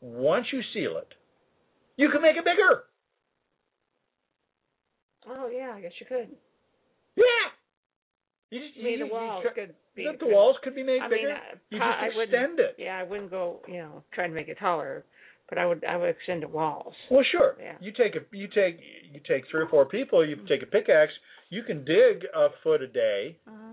[0.00, 1.08] once you seal it,
[1.96, 2.84] you can make it bigger.
[5.28, 6.28] Oh yeah, I guess you could.
[7.16, 7.24] Yeah.
[8.50, 10.04] You just, Maybe you, the walls try- could be.
[10.04, 11.32] the, the walls could be made I mean, bigger.
[11.34, 12.76] uh, you pro- I extend it.
[12.78, 13.60] Yeah, I wouldn't go.
[13.68, 15.04] You know, try to make it taller,
[15.48, 15.84] but I would.
[15.84, 16.94] I would extend the walls.
[17.10, 17.56] Well, sure.
[17.60, 17.74] Yeah.
[17.80, 18.78] You take a you take
[19.12, 20.26] you take three or four people.
[20.26, 21.12] You take a pickaxe.
[21.50, 23.72] You can dig a foot a day Uh-huh.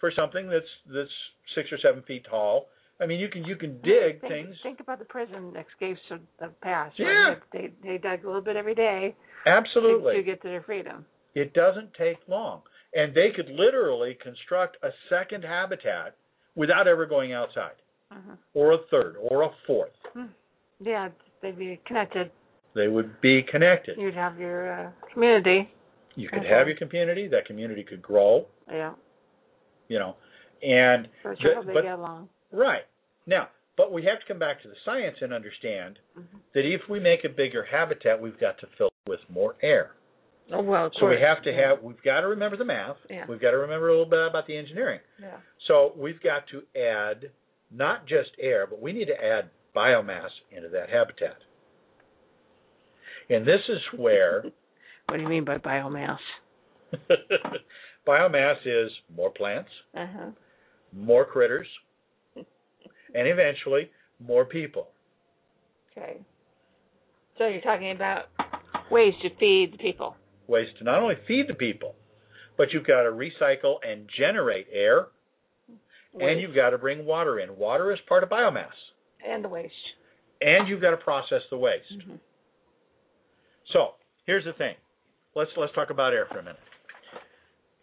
[0.00, 1.10] for something that's that's
[1.54, 2.68] six or seven feet tall.
[3.00, 4.56] I mean, you can you can dig think, things.
[4.62, 6.94] Think about the prison escapes of the past.
[6.98, 7.34] Yeah.
[7.52, 11.04] They they dug a little bit every day to, Absolutely, to get to their freedom.
[11.34, 12.62] it doesn't take long,
[12.94, 16.14] and they could literally construct a second habitat
[16.54, 17.74] without ever going outside,
[18.12, 18.36] Uh-huh.
[18.54, 19.90] or a third, or a fourth.
[20.84, 21.08] Yeah,
[21.40, 22.30] they'd be connected.
[22.74, 23.98] They would be connected.
[23.98, 25.70] You'd have your uh, community.
[26.14, 26.48] You could Okay.
[26.48, 27.28] have your community.
[27.28, 28.46] That community could grow.
[28.70, 28.92] Yeah.
[29.88, 30.16] You know,
[30.62, 32.28] and sure the- they but get along.
[32.50, 32.84] right
[33.26, 36.24] now, but we have to come back to the science and understand Mhm.
[36.54, 39.92] that if we make a bigger habitat, we've got to fill it with more air.
[40.50, 41.68] Oh well, of So we have to Yeah.
[41.68, 41.82] have.
[41.82, 42.96] We've got to remember the math.
[43.10, 43.26] Yeah.
[43.26, 45.00] We've got to remember a little bit about the engineering.
[45.18, 45.38] Yeah.
[45.66, 47.30] So we've got to add
[47.70, 51.36] not just air, but we need to add biomass into that habitat.
[53.30, 54.44] And this is where
[55.08, 56.18] What do you mean by biomass?
[58.06, 60.30] biomass is more plants, Uh huh.
[60.92, 61.66] more critters,
[62.36, 62.46] and
[63.28, 64.88] eventually more people.
[65.90, 66.20] Okay.
[67.38, 68.24] So you're talking about
[68.90, 70.16] ways to feed the people.
[70.46, 71.94] Ways to not only feed the people,
[72.56, 75.06] but you've got to recycle and generate air,
[76.18, 77.56] and you've got to bring water in.
[77.56, 78.66] Water is part of biomass,
[79.28, 79.72] and the waste.
[80.40, 81.84] and you've got to process the waste.
[81.92, 82.16] Mm-hmm.
[83.72, 83.90] So
[84.26, 84.74] here's the thing.
[85.34, 86.58] Let's let's talk about air for a minute.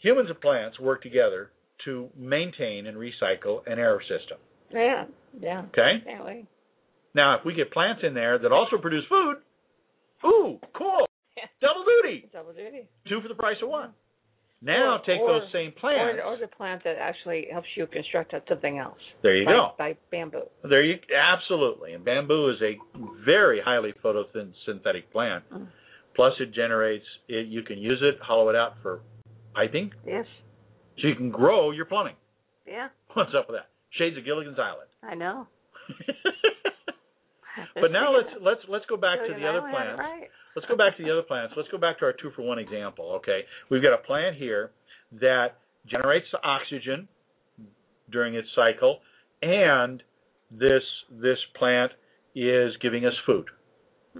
[0.01, 1.51] Humans and plants work together
[1.85, 4.37] to maintain and recycle an air system.
[4.71, 5.05] Yeah.
[5.41, 5.63] Yeah.
[5.69, 6.03] Okay.
[6.05, 6.45] That way.
[7.15, 9.37] Now, if we get plants in there that also produce food,
[10.25, 11.07] ooh, cool,
[11.61, 12.87] double duty, Double duty.
[13.07, 13.91] two for the price of one.
[14.61, 16.19] Now Or- take or- those same plants.
[16.23, 18.97] Or, or the plant that actually helps you construct something else.
[19.21, 19.71] there you by, go.
[19.77, 20.43] By bamboo.
[20.63, 21.93] There you absolutely.
[21.93, 22.77] And bamboo is a
[23.25, 25.43] very highly photosynthetic plant.
[25.51, 25.67] Mm.
[26.15, 27.05] Plus, it generates.
[27.29, 28.99] It, you can use it, hollow it out for
[29.53, 30.25] piping, Yes.
[31.01, 32.15] so you can grow your plumbing.
[32.67, 32.89] Yeah.
[33.13, 33.67] What's up with that?
[33.91, 34.89] Shades of Gilligan's Island.
[35.01, 35.47] I know.
[37.75, 39.99] but now let's let's let's go back to the other plants.
[39.99, 40.29] Right.
[40.55, 41.53] Let's go back to the other plants.
[41.55, 43.13] Let's go back to our two for one example.
[43.17, 44.71] Okay, we've got a plant here
[45.19, 45.57] that
[45.89, 47.07] generates oxygen
[48.11, 48.99] during its cycle,
[49.41, 50.01] and
[50.51, 51.91] this this plant
[52.35, 53.45] is giving us food.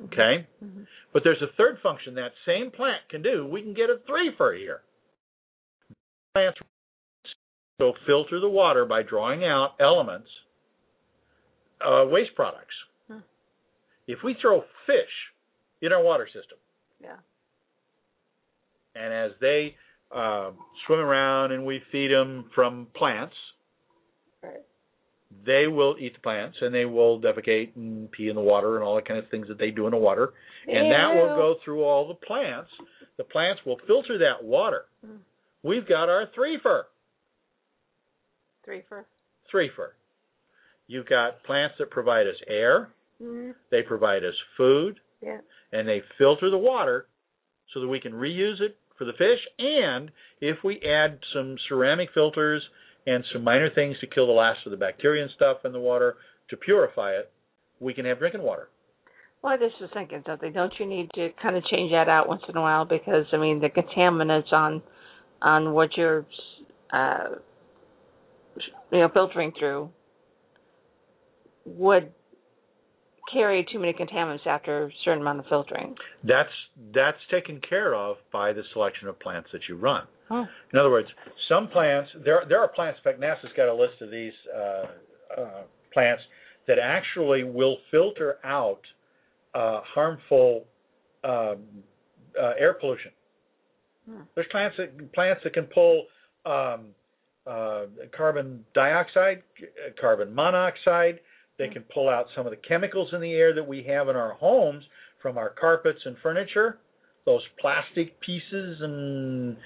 [0.06, 0.88] Okay, Mhm.
[1.12, 3.46] but there's a third function that same plant can do.
[3.46, 4.84] We can get a three for here.
[6.34, 6.60] Plants
[7.80, 10.30] so filter the water by drawing out elements,
[11.82, 12.76] uh, waste products.
[14.10, 15.14] If we throw fish
[15.82, 16.57] in our water system,
[16.99, 17.18] Yeah.
[18.95, 19.76] and as they
[20.12, 20.57] um,
[20.88, 23.36] swim around and we feed them from plants,
[24.41, 24.64] Right.
[25.45, 28.84] they will eat the plants and they will defecate and pee in the water and
[28.84, 30.34] all the kind of things that they do in the water.
[30.68, 32.72] And that will go through all the plants.
[33.18, 34.86] The plants will filter that water.
[35.05, 35.20] Mm.
[35.62, 36.86] We've got our threefer.
[38.66, 39.05] Three for.
[39.53, 39.89] Threefer.
[40.88, 42.89] You've got plants that provide us air,
[43.22, 43.51] Mm-hmm.
[43.72, 45.39] they provide us food, Yeah.
[45.74, 47.07] and they filter the water
[47.74, 49.39] so that we can reuse it for the fish.
[49.59, 50.11] And
[50.41, 52.63] if we add some ceramic filters
[53.05, 55.80] and some minor things to kill the last of the bacteria and stuff in the
[55.80, 56.15] water
[56.49, 57.32] to purify it,
[57.80, 58.70] we can have drinking water.
[59.41, 60.51] Well, I just was thinking something.
[60.51, 63.38] Don't you need to kind of change that out once in a while because I
[63.38, 64.82] mean the contaminants on
[65.41, 66.26] on what you're
[66.91, 67.36] uh,
[68.91, 69.89] you know filtering through
[71.65, 72.11] would
[73.32, 75.95] carry too many contaminants after a certain amount of filtering.
[76.23, 76.49] That's
[76.93, 80.05] that's taken care of by the selection of plants that you run.
[80.30, 80.45] Oh.
[80.73, 81.07] In other words,
[81.47, 82.99] some plants there there are plants.
[83.05, 85.61] In fact, NASA's got a list of these uh, uh,
[85.93, 86.23] plants
[86.67, 88.82] that actually will filter out
[89.53, 90.65] uh, harmful
[91.23, 91.57] um,
[92.39, 93.11] uh, air pollution.
[94.09, 94.21] Hmm.
[94.36, 96.05] There's plants that plants that can pull
[96.45, 96.88] um,
[97.47, 99.41] uh, carbon dioxide,
[99.99, 101.19] carbon monoxide.
[101.60, 104.16] They can pull out some of the chemicals in the air that we have in
[104.16, 104.84] our homes
[105.22, 106.80] from our carpets and furniture.
[107.26, 109.57] Those plastic pieces and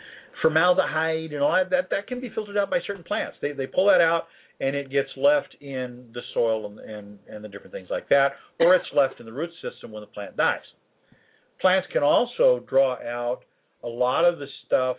[0.42, 3.38] formaldehyde and all that, that that can be filtered out by certain plants.
[3.42, 4.24] They they pull that out
[4.60, 8.34] and it gets left in the soil and, and, and the different things like that,
[8.60, 10.62] or it's left in the root system when the plant dies.
[11.62, 13.42] Plants can also draw out
[13.84, 14.98] a lot of the stuff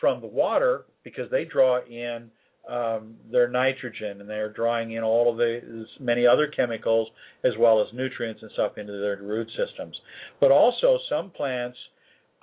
[0.00, 2.30] from the water because they draw in
[2.68, 7.08] um, their nitrogen and they're drawing in all of the many other chemicals
[7.44, 9.96] as well as nutrients and stuff into their root systems.
[10.40, 11.76] But also some plants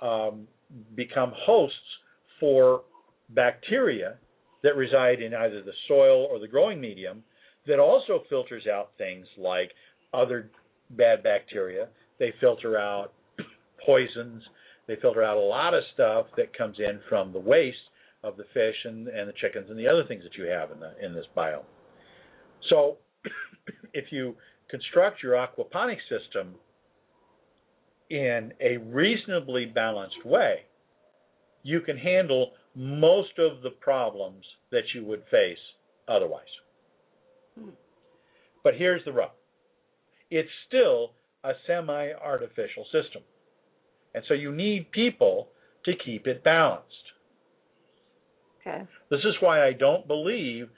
[0.00, 0.46] um,
[0.94, 1.76] become hosts
[2.38, 2.82] for
[3.30, 4.16] bacteria
[4.62, 7.24] that reside in either the soil or the growing medium
[7.66, 9.70] that also filters out things like
[10.14, 10.50] other
[10.90, 11.88] bad bacteria.
[12.18, 13.12] They filter out
[13.84, 14.42] poisons.
[14.86, 17.76] They filter out a lot of stuff that comes in from the waste
[18.24, 20.80] of the fish and, and the chickens and the other things that you have in
[20.80, 21.64] the in this biome.
[22.70, 22.98] So
[23.94, 24.34] if you
[24.70, 26.54] construct your aquaponic system
[28.10, 30.60] in a reasonably balanced way,
[31.62, 35.58] you can handle most of the problems that you would face
[36.08, 36.44] otherwise.
[38.64, 39.32] But here's the rub.
[40.30, 41.12] It's still
[41.44, 43.22] a semi artificial system.
[44.14, 45.48] And so you need people
[45.84, 46.86] to keep it balanced.
[48.66, 48.86] Okay.
[49.10, 50.68] This is why I don't believe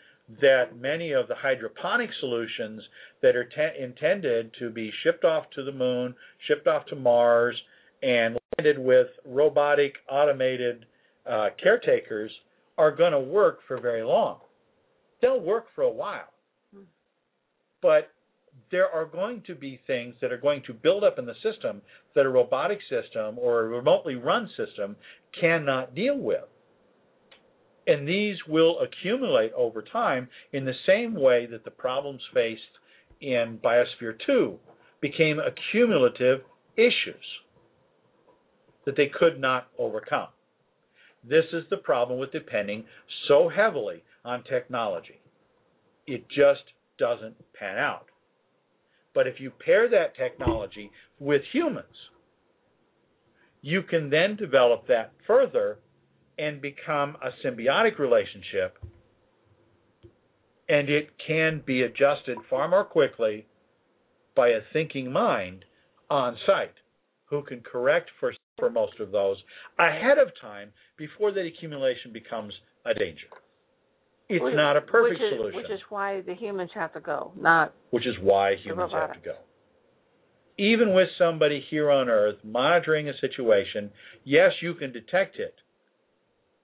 [0.41, 2.83] that many of the hydroponic solutions
[3.23, 6.15] that are te- intended to be shipped off to the moon,
[6.49, 7.61] shipped off to Mars,
[8.03, 10.87] and landed with robotic automated
[11.31, 12.31] uh, caretakers
[12.79, 14.39] are going to work for very long.
[15.21, 16.29] They'll work for a while.
[17.83, 18.11] But
[18.71, 21.83] there are going to be things that are going to build up in the system
[22.15, 24.97] that a robotic system or a remotely run system
[25.39, 26.45] cannot deal with.
[27.87, 32.63] And these will accumulate over time in the same way that the problems faced
[33.21, 34.59] in Biosphere 2
[35.01, 36.41] became accumulative
[36.77, 37.25] issues
[38.87, 40.29] that they could not overcome.
[41.29, 42.85] This is the problem with depending
[43.29, 45.21] so heavily on technology.
[46.07, 46.63] It just
[46.99, 48.07] doesn't pan out.
[49.15, 51.87] But if you pair that technology with humans,
[53.63, 55.79] you can then develop that further
[56.39, 58.79] and become a symbiotic relationship,
[60.69, 63.47] and it can be adjusted far more quickly
[64.35, 65.65] by a thinking mind
[66.11, 66.75] on site
[67.27, 69.37] who can correct for, for most of those
[69.79, 72.53] ahead of time before that accumulation becomes
[72.87, 73.27] a danger.
[74.29, 77.01] It's Which- not a perfect which is, solution, Which is why the humans have to
[77.01, 79.37] go, not which is why humans have to go.
[80.57, 83.91] Even with somebody here on Earth monitoring a situation,
[84.25, 85.55] yes, you can detect it.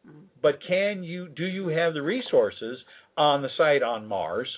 [0.07, 0.19] Mm-hmm.
[0.41, 2.79] but can you do you have the resources
[3.19, 4.49] on the site on Mars,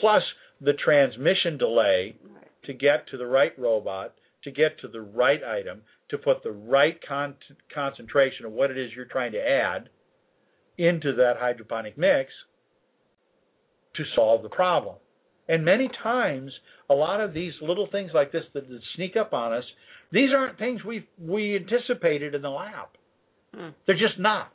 [0.00, 0.22] plus
[0.60, 2.48] the transmission delay right.
[2.64, 6.50] to get to the right robot, to get to the right item, to put the
[6.50, 7.36] right con-
[7.72, 9.88] concentration of what it is you're trying to add
[10.76, 12.30] into that hydroponic mix
[13.96, 14.96] to solve the problem.
[15.48, 16.52] And many times,
[16.88, 19.64] a lot of these little things like this that, that sneak up on us,
[20.12, 22.88] these aren't things we we anticipated in the lab.
[23.52, 24.52] They're just not.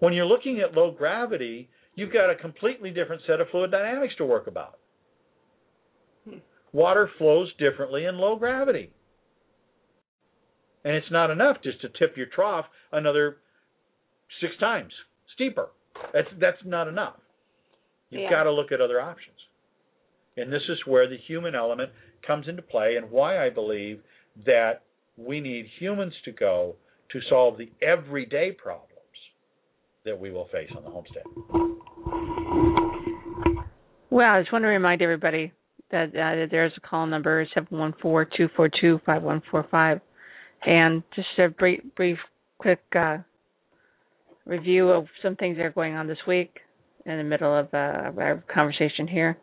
[0.00, 4.14] When you're looking at low gravity, you've got a completely different set of fluid dynamics
[4.18, 4.78] to work about.
[6.72, 8.92] Water flows differently in low gravity.
[10.84, 13.38] And it's not enough just to tip your trough another
[14.40, 14.92] six times
[15.34, 15.70] steeper.
[16.12, 17.16] That's that's not enough.
[18.10, 18.30] You've Yeah.
[18.30, 19.36] got to look at other options.
[20.36, 21.90] And this is where the human element
[22.22, 24.02] comes into play and why I believe
[24.46, 24.82] that
[25.16, 26.76] we need humans to go
[27.12, 28.88] to solve the everyday problems
[30.04, 31.22] that we will face on the homestead.
[34.10, 35.52] Well, I just want to remind everybody
[35.90, 39.66] that uh, there's a call number seven one four two four two five one four
[39.70, 40.00] five,
[40.64, 42.18] and just a brief, brief,
[42.58, 43.18] quick uh,
[44.44, 46.58] review of some things that are going on this week
[47.06, 49.38] in the middle of uh, our conversation here.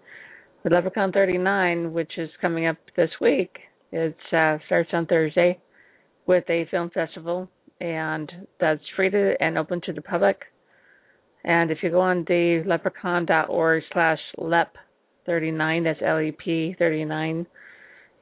[0.63, 3.55] With LepreCon 39, which is coming up this week,
[3.91, 5.59] it uh, starts on Thursday
[6.25, 7.49] with a film festival,
[7.79, 10.41] and that's free and open to the public.
[11.43, 17.45] And if you go on the leprecon.org slash lep39, that's L-E-P 39,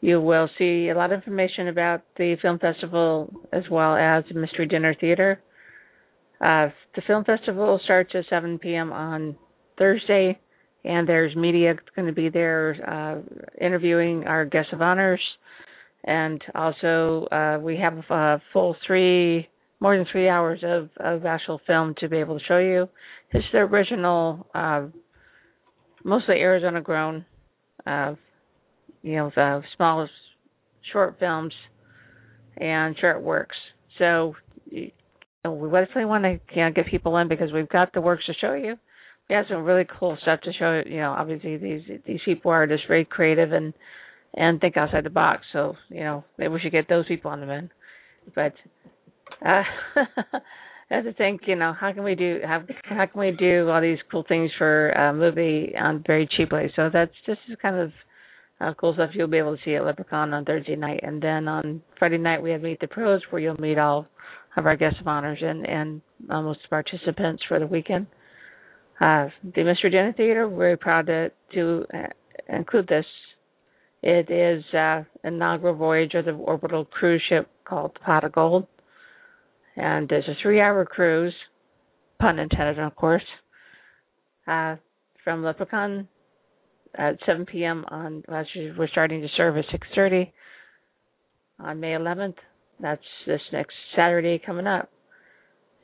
[0.01, 4.37] you will see a lot of information about the film festival as well as the
[4.37, 5.39] Mystery Dinner Theater.
[6.41, 8.91] Uh, the film festival starts at 7 p.m.
[8.91, 9.37] on
[9.79, 10.37] Thursday,
[10.83, 15.21] and there's media going to be there uh, interviewing our guests of honors.
[16.03, 19.47] And also, uh, we have a full three,
[19.79, 22.89] more than three hours of, of actual film to be able to show you.
[23.31, 24.87] It's the original, uh,
[26.03, 27.25] mostly Arizona grown,
[27.85, 28.15] uh,
[29.01, 30.07] you know, the small,
[30.91, 31.53] short films
[32.57, 33.55] and short works.
[33.97, 34.35] So
[34.69, 34.91] you
[35.43, 38.25] know, we definitely want to you know, get people in because we've got the works
[38.25, 38.75] to show you.
[39.29, 40.81] We have some really cool stuff to show.
[40.85, 40.95] You.
[40.95, 43.73] You know, obviously these these people are just very creative and
[44.33, 45.43] and think outside the box.
[45.53, 47.69] So you know, maybe we should get those people on the men.
[48.35, 48.53] But
[49.45, 49.63] uh,
[50.91, 53.69] I have to think, you know, how can we do how how can we do
[53.69, 56.71] all these cool things for a movie on very cheaply?
[56.75, 57.91] So that's just kind of
[58.61, 61.47] uh, cool stuff you'll be able to see at LepreCon on Thursday night, and then
[61.47, 64.07] on Friday night we have Meet the Pros, where you'll meet all
[64.55, 68.07] of our guests of honors and and most participants for the weekend.
[69.01, 73.05] Uh, the Mystery Dinner Theater, we're very proud to to uh, include this.
[74.03, 78.67] It is uh, inaugural voyage of the orbital cruise ship called Pot of Gold,
[79.77, 81.33] and it's a three-hour cruise,
[82.19, 83.23] pun intended, of course,
[84.45, 84.75] uh,
[85.23, 86.07] from LepreCon
[86.95, 87.85] at 7 p.m.
[87.87, 88.25] on.
[88.27, 88.43] Well,
[88.77, 90.33] we're starting to serve at 6:30
[91.61, 92.35] on May 11th.
[92.81, 94.89] That's this next Saturday coming up.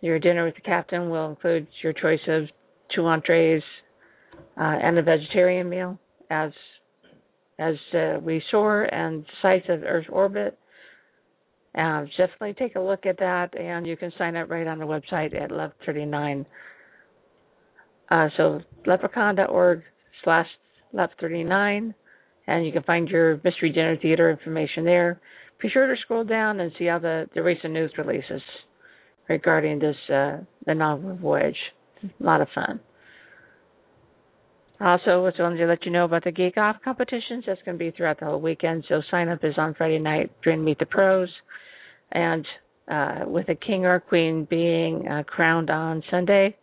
[0.02, 2.50] Your dinner with the captain will include your choice of
[2.94, 3.64] two entrees
[4.58, 5.98] uh, and a vegetarian meal,
[6.30, 6.52] as
[7.60, 10.58] as uh, we soar and size of Earth's orbit.
[11.78, 14.86] Uh, definitely take a look at that, and you can sign up right on the
[14.86, 16.46] website at Love 39.
[18.10, 19.84] Uh, so leprecon.org
[20.24, 20.48] slash
[20.94, 21.94] Love 39,
[22.48, 25.22] and you can find your Mystery Dinner Theater information there.
[25.62, 28.42] Be sure to scroll down and see all the, the recent news releases
[29.28, 31.58] regarding this uh, the novel voyage.
[32.04, 32.80] A lot of fun.
[34.82, 37.44] Also, I wanted to let you know about the Geek Off competitions.
[37.46, 38.86] That's going to be throughout the whole weekend.
[38.88, 41.30] So sign up is on Friday night during Meet the Pros,
[42.14, 42.46] and
[42.90, 46.56] uh, with a king or queen being uh, crowned on Sunday,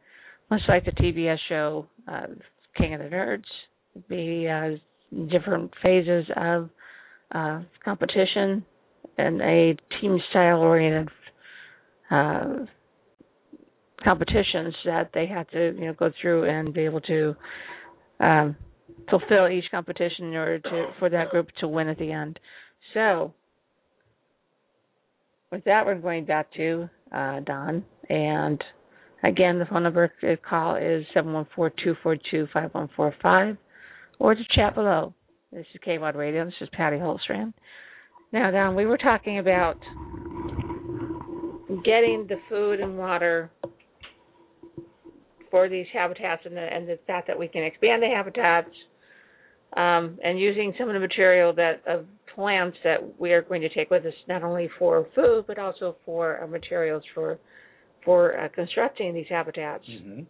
[0.51, 2.27] much like the TBS show uh,
[2.77, 3.45] King of the Nerds.
[4.09, 4.79] Be uh,
[5.31, 6.71] different phases of
[7.35, 8.65] uh, competition
[9.19, 11.09] and a team style oriented
[12.11, 12.45] uh,
[14.05, 17.35] competitions that they have to you know go through and be able to
[18.21, 18.57] um,
[19.11, 22.39] fulfill each competition in order to for that group to win at the end.
[22.95, 23.35] So
[25.53, 28.63] with that, we're going back to uh, Don, and
[29.23, 32.89] again, the phone number to call is seven one four two four two five one
[32.97, 33.57] four five,
[34.19, 35.15] or to chat below.
[35.53, 36.45] This is KWAD Radio.
[36.45, 37.55] This is Patty Holstrand.
[38.33, 39.79] Now, Don, we were talking about
[41.85, 43.51] getting the food and water
[45.57, 48.69] for these habitats and the, and the fact that we can expand the habitats
[49.75, 52.05] um, and using some of the material that of
[52.35, 55.97] plants that we are going to take with us not only for food but also
[56.05, 57.39] for uh, materials for
[58.05, 59.85] for uh, constructing these habitats.
[59.91, 60.25] Mm-hmm.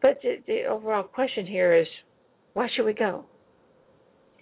[0.00, 1.88] But the, the overall question here is,
[2.54, 3.24] why should we go?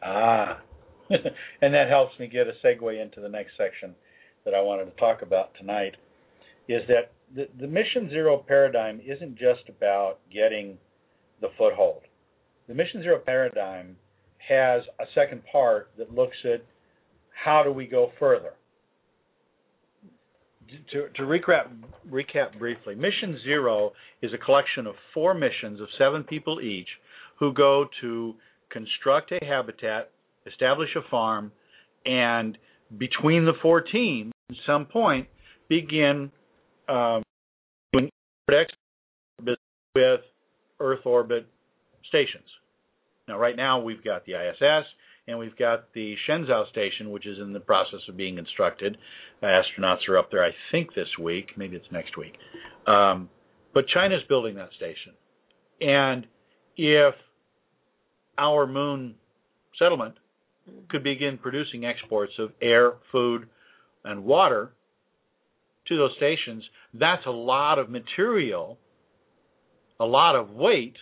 [0.04, 0.60] Ah,
[1.10, 3.94] and that helps me get a segue into the next section
[4.44, 5.96] that I wanted to talk about tonight.
[6.68, 10.78] Is that the, the Mission Zero paradigm isn't just about getting
[11.40, 12.02] the foothold.
[12.68, 13.96] The Mission Zero paradigm
[14.48, 16.64] has a second part that looks at
[17.44, 18.52] how do we go further.
[20.92, 21.68] To, to recap,
[22.10, 26.88] recap briefly, Mission Zero is a collection of four missions of seven people each
[27.38, 28.34] who go to
[28.70, 30.10] construct a habitat,
[30.46, 31.52] establish a farm,
[32.04, 32.58] and
[32.98, 35.28] between the four teams, at some point,
[35.68, 36.30] begin
[36.88, 37.22] um,
[37.92, 38.10] doing
[39.94, 40.20] with
[40.80, 41.46] Earth orbit
[42.08, 42.44] stations.
[43.28, 44.86] Now, right now, we've got the ISS
[45.28, 48.96] and we've got the Shenzhou station, which is in the process of being constructed.
[49.42, 51.48] Astronauts are up there, I think, this week.
[51.56, 52.34] Maybe it's next week.
[52.86, 53.28] Um,
[53.74, 55.12] but China's building that station.
[55.80, 56.26] And
[56.76, 57.14] if
[58.38, 59.16] our moon
[59.78, 60.14] settlement
[60.88, 63.48] could begin producing exports of air, food,
[64.04, 64.72] and water
[65.88, 66.64] to those stations,
[66.94, 68.78] that's a lot of material,
[70.00, 70.96] a lot of weight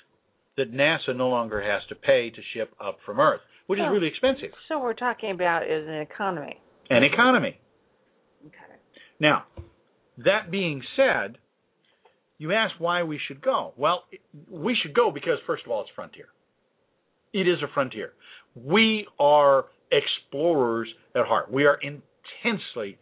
[0.56, 3.90] that NASA no longer has to pay to ship up from Earth, which So- is
[3.92, 4.52] really expensive.
[4.68, 6.60] So what we're talking about is an economy.
[6.90, 7.58] An economy.
[8.46, 8.74] Okay.
[9.18, 9.46] Now,
[10.18, 11.38] that being said,
[12.38, 13.72] you asked why we should go.
[13.76, 14.04] Well,
[14.48, 16.28] we should go because, first of all, it's frontier.
[17.32, 18.12] It is a frontier.
[18.54, 21.50] We are explorers at heart.
[21.50, 22.98] We are intensely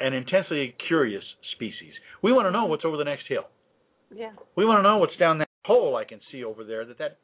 [0.00, 1.24] an intensely curious
[1.54, 1.92] species.
[2.22, 3.44] We want to know what's over the next hill.
[4.14, 4.32] Yeah.
[4.56, 7.18] We want to know what's down that hole I can see over there that that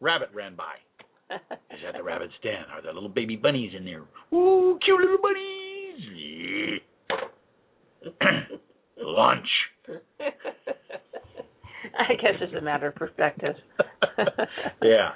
[0.00, 0.74] rabbit ran by.
[1.34, 2.64] Is that the rabbit's den?
[2.72, 4.02] Are there little baby bunnies in there?
[4.34, 6.80] Ooh, cute little bunnies!
[8.98, 9.48] Lunch.
[11.98, 13.54] I guess it's a matter of perspective.
[14.82, 15.10] yeah,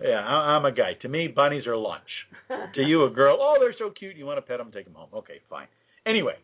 [0.00, 0.20] yeah.
[0.20, 0.92] I, I'm a guy.
[1.02, 2.02] To me, bunnies are lunch.
[2.74, 3.38] To you, a girl.
[3.40, 4.14] Oh, they're so cute.
[4.14, 5.08] You want to pet them, and take them home.
[5.14, 5.68] Okay, fine.
[6.06, 6.34] Anyway,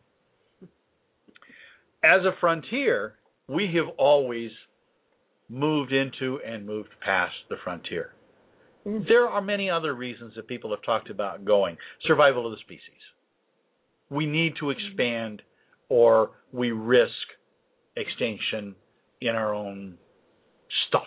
[2.02, 3.14] as a frontier,
[3.46, 4.50] we have always
[5.50, 8.12] moved into and moved past the frontier.
[8.84, 11.76] There are many other reasons that people have talked about going.
[12.06, 12.80] Survival of the species.
[14.10, 15.42] We need to expand
[15.90, 17.12] or we risk
[17.96, 18.74] extinction
[19.20, 19.98] in our own
[20.88, 21.02] stuff.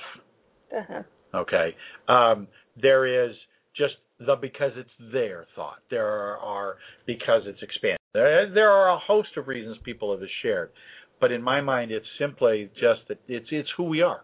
[0.76, 1.04] uh-huh.
[1.34, 1.76] Okay.
[2.08, 2.48] Um,
[2.82, 3.36] there is
[3.76, 5.80] just the because it's there thought.
[5.90, 6.76] There are, are
[7.06, 7.98] because it's expanded.
[8.14, 10.72] There, there are a host of reasons people have shared,
[11.20, 14.22] but in my mind, it's simply just that it's it's who we are.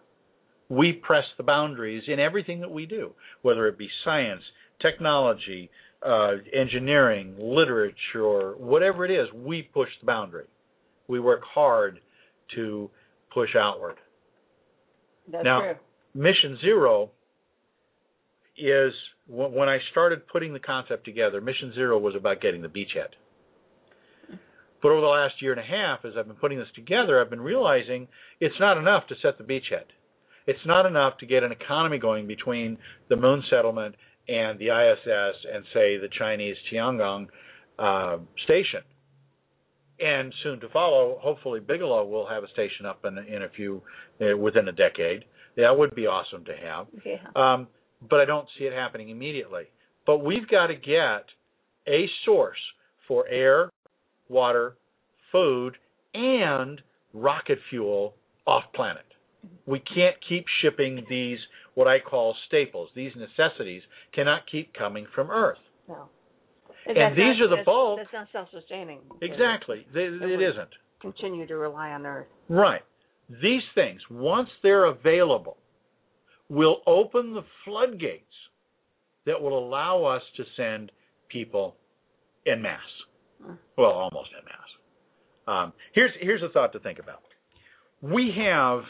[0.70, 4.41] We press the boundaries in everything that we do, whether it be science,
[4.82, 5.70] technology,
[6.05, 9.28] uh, engineering, literature, whatever it is.
[9.34, 10.47] We push the boundary.
[11.08, 11.99] We work hard
[12.55, 12.89] to
[13.34, 13.95] push outward.
[15.32, 15.76] That's Now- true.
[16.18, 17.11] Mission Zero
[18.57, 18.91] is
[19.28, 21.39] when I started putting the concept together.
[21.39, 23.13] Mission Zero was about getting the beachhead.
[24.82, 27.30] But over the last year and a half, as I've been putting this together, I've
[27.30, 28.07] been realizing
[28.39, 29.86] it's not enough to set the beachhead.
[30.47, 32.78] It's not enough to get an economy going between
[33.09, 33.95] the moon settlement
[34.28, 37.28] and the ISS and say the Chinese Tiangong
[37.78, 38.82] uh, station.
[39.99, 43.82] And soon to follow, hopefully Bigelow will have a station up in in a few
[44.22, 45.26] uh, within a decade.
[45.58, 46.88] That would be awesome to have.
[47.05, 47.18] Yeah.
[47.36, 47.68] Um,
[48.10, 49.64] but I don't see it happening immediately.
[50.05, 51.26] But we've got to get
[51.88, 52.58] a source
[53.08, 53.70] for air,
[54.30, 54.78] water,
[55.32, 55.76] food,
[56.14, 56.80] and
[57.14, 58.14] rocket fuel
[58.45, 59.03] off planet.
[59.66, 61.39] We can't keep shipping these
[61.74, 62.89] what I call staples.
[62.95, 63.82] These necessities
[64.14, 65.58] cannot keep coming from Earth.
[65.88, 66.10] No.
[66.86, 67.99] And that's these not- are the that's- bulk.
[67.99, 68.99] That's not self-sustaining.
[69.22, 69.86] Exactly.
[69.93, 70.70] They, it would- isn't.
[70.99, 72.28] Continue to rely on Earth.
[72.49, 72.82] Right.
[73.30, 75.58] These things, once they're available,
[76.50, 78.24] will open the floodgates
[79.26, 80.92] that will allow us to send
[81.30, 81.76] people
[82.46, 82.80] in masse.
[83.44, 83.58] Mm.
[83.78, 84.58] Well, almost in mass.
[85.48, 87.22] Um, here's here's a thought to think about.
[88.02, 88.82] We have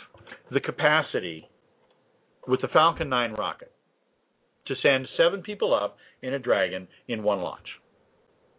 [0.51, 1.47] the capacity
[2.47, 3.71] with the Falcon 9 rocket
[4.67, 7.67] to send seven people up in a Dragon in one launch.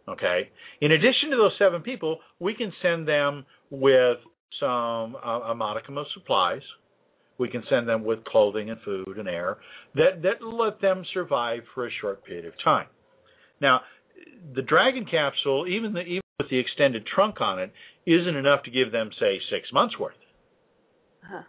[0.07, 0.49] Okay.
[0.81, 4.17] In addition to those seven people, we can send them with
[4.59, 6.61] some uh, a modicum of supplies.
[7.37, 9.57] We can send them with clothing and food and air
[9.95, 12.87] that that let them survive for a short period of time.
[13.61, 13.81] Now,
[14.55, 17.71] the Dragon capsule, even the, even with the extended trunk on it,
[18.05, 20.15] isn't enough to give them say six months worth,
[21.23, 21.43] Huh.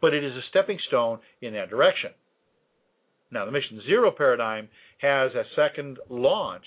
[0.00, 2.10] but it is a stepping stone in that direction.
[3.30, 4.68] Now, the Mission Zero paradigm
[4.98, 6.64] has a second launch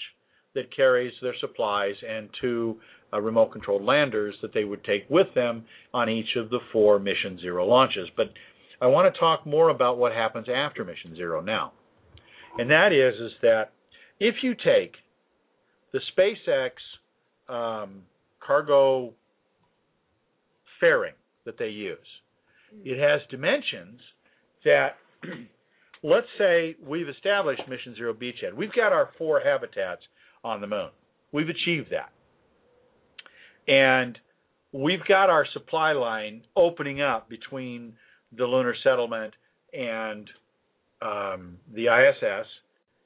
[0.56, 2.78] that carries their supplies and two
[3.14, 7.00] uh, remote controlled landers that they would take with them on each of the four
[7.00, 8.08] Mission Zero launches.
[8.16, 8.28] But
[8.82, 11.74] I want to talk more about what happens after Mission Zero now.
[12.58, 13.72] And that is is that
[14.20, 14.96] if you take
[15.94, 16.72] the SpaceX
[17.54, 18.04] um,
[18.46, 19.14] cargo
[20.80, 21.14] fairing
[21.46, 21.98] that they use,
[22.84, 24.00] it has dimensions
[24.66, 24.96] that
[26.04, 28.54] let's say we've established Mission Zero Beachhead.
[28.56, 30.02] We've got our four habitats
[30.44, 30.90] on the moon.
[31.32, 32.12] We've achieved that.
[33.68, 34.18] And
[34.72, 37.94] we've got our supply line opening up between
[38.36, 39.34] the lunar settlement
[39.74, 40.30] and
[41.02, 42.48] um, the ISS,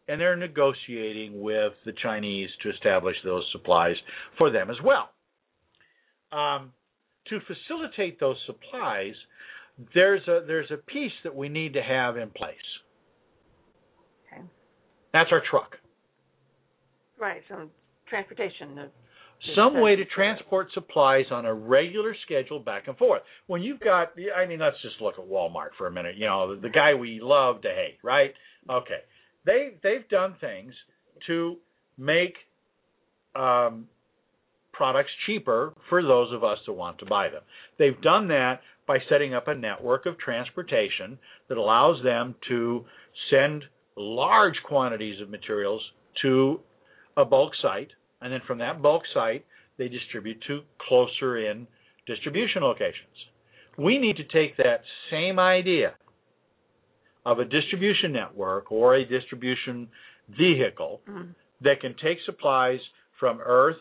[0.07, 3.95] and they're negotiating with the Chinese to establish those supplies
[4.37, 5.09] for them as well.
[6.31, 6.73] Um,
[7.29, 9.13] to facilitate those supplies,
[9.93, 12.55] there's a there's a piece that we need to have in place.
[14.31, 14.43] Okay.
[15.13, 15.77] That's our truck.
[17.19, 17.41] Right.
[17.49, 17.69] Some
[18.09, 18.77] transportation.
[18.77, 18.89] Of,
[19.55, 23.21] some way to transport supplies on a regular schedule back and forth.
[23.47, 26.15] When you've got, I mean, let's just look at Walmart for a minute.
[26.17, 28.33] You know, the, the guy we love to hate, right?
[28.69, 29.01] Okay,
[29.45, 30.73] they they've done things
[31.27, 31.57] to
[31.97, 32.33] make
[33.35, 33.87] um,
[34.73, 37.41] products cheaper for those of us that want to buy them.
[37.77, 41.17] They've done that by setting up a network of transportation
[41.49, 42.85] that allows them to
[43.31, 43.63] send
[43.95, 45.81] large quantities of materials
[46.21, 46.59] to
[47.17, 47.89] a bulk site
[48.21, 49.45] and then from that bulk site
[49.77, 51.67] they distribute to closer in
[52.07, 53.15] distribution locations.
[53.77, 55.95] We need to take that same idea
[57.25, 59.89] of a distribution network or a distribution
[60.29, 61.35] vehicle Mhm.
[61.61, 62.79] that can take supplies
[63.19, 63.79] from Earth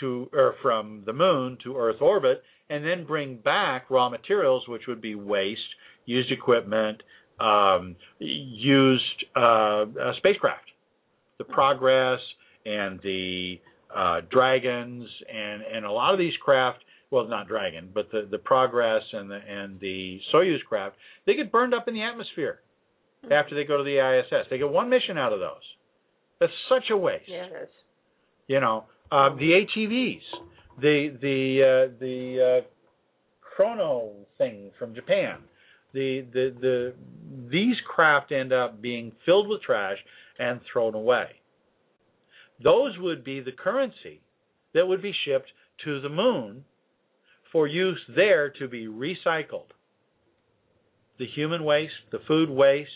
[0.00, 4.86] to or from the moon to Earth orbit and then bring back raw materials which
[4.86, 5.74] would be waste,
[6.06, 7.02] used equipment,
[7.40, 10.70] um, used uh, uh, spacecraft.
[11.38, 12.20] The Progress
[12.66, 13.60] and the
[13.94, 16.78] uh, Dragons and and a lot of these craft,
[17.10, 20.96] well, not Dragon, but the the Progress and the and the Soyuz craft,
[21.26, 22.60] they get burned up in the atmosphere
[23.30, 24.46] after they go to the ISS.
[24.50, 25.62] They get one mission out of those.
[26.40, 27.24] That's such a waste.
[27.28, 27.68] Yeah, it is.
[28.46, 30.20] You know, uh, the ATVs,
[30.80, 32.66] the the uh, the uh,
[33.40, 35.38] Chrono thing from Japan.
[35.92, 36.94] The, the the
[37.50, 39.98] these craft end up being filled with trash
[40.38, 41.26] and thrown away.
[42.62, 44.20] Those would be the currency
[44.74, 45.50] that would be shipped
[45.84, 46.64] to the moon
[47.52, 49.70] for use there to be recycled.
[51.18, 52.90] The human waste, the food waste,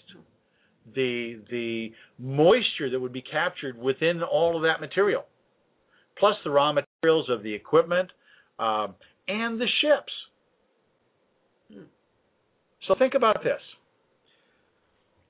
[0.94, 5.24] the the moisture that would be captured within all of that material,
[6.18, 8.10] plus the raw materials of the equipment
[8.58, 8.94] um,
[9.28, 10.12] and the ships.
[12.86, 13.60] So think about this.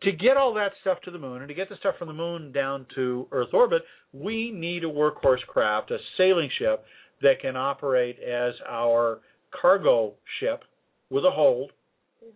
[0.05, 2.15] To get all that stuff to the moon and to get the stuff from the
[2.15, 3.83] moon down to Earth orbit,
[4.13, 6.85] we need a workhorse craft, a sailing ship
[7.23, 9.21] that can operate as our
[9.61, 10.63] cargo ship
[11.11, 11.73] with a hold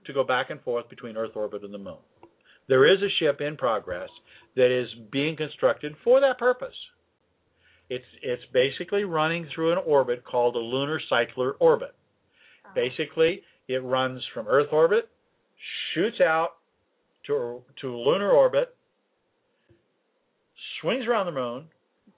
[0.07, 1.99] to go back and forth between Earth orbit and the moon.
[2.69, 4.09] There is a ship in progress
[4.57, 6.75] that is being constructed for that purpose.
[7.91, 11.95] It's it's basically running through an orbit called a lunar cycler orbit.
[12.65, 12.75] Uh-huh.
[12.75, 15.09] Basically, it runs from Earth orbit,
[15.95, 16.58] shoots out
[17.29, 18.75] to to lunar orbit,
[20.81, 21.67] swings around the moon,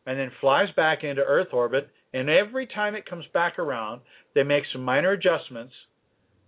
[0.07, 1.91] and then flies back into Earth orbit.
[2.13, 4.01] And every time it comes back around,
[4.35, 5.73] they make some minor adjustments,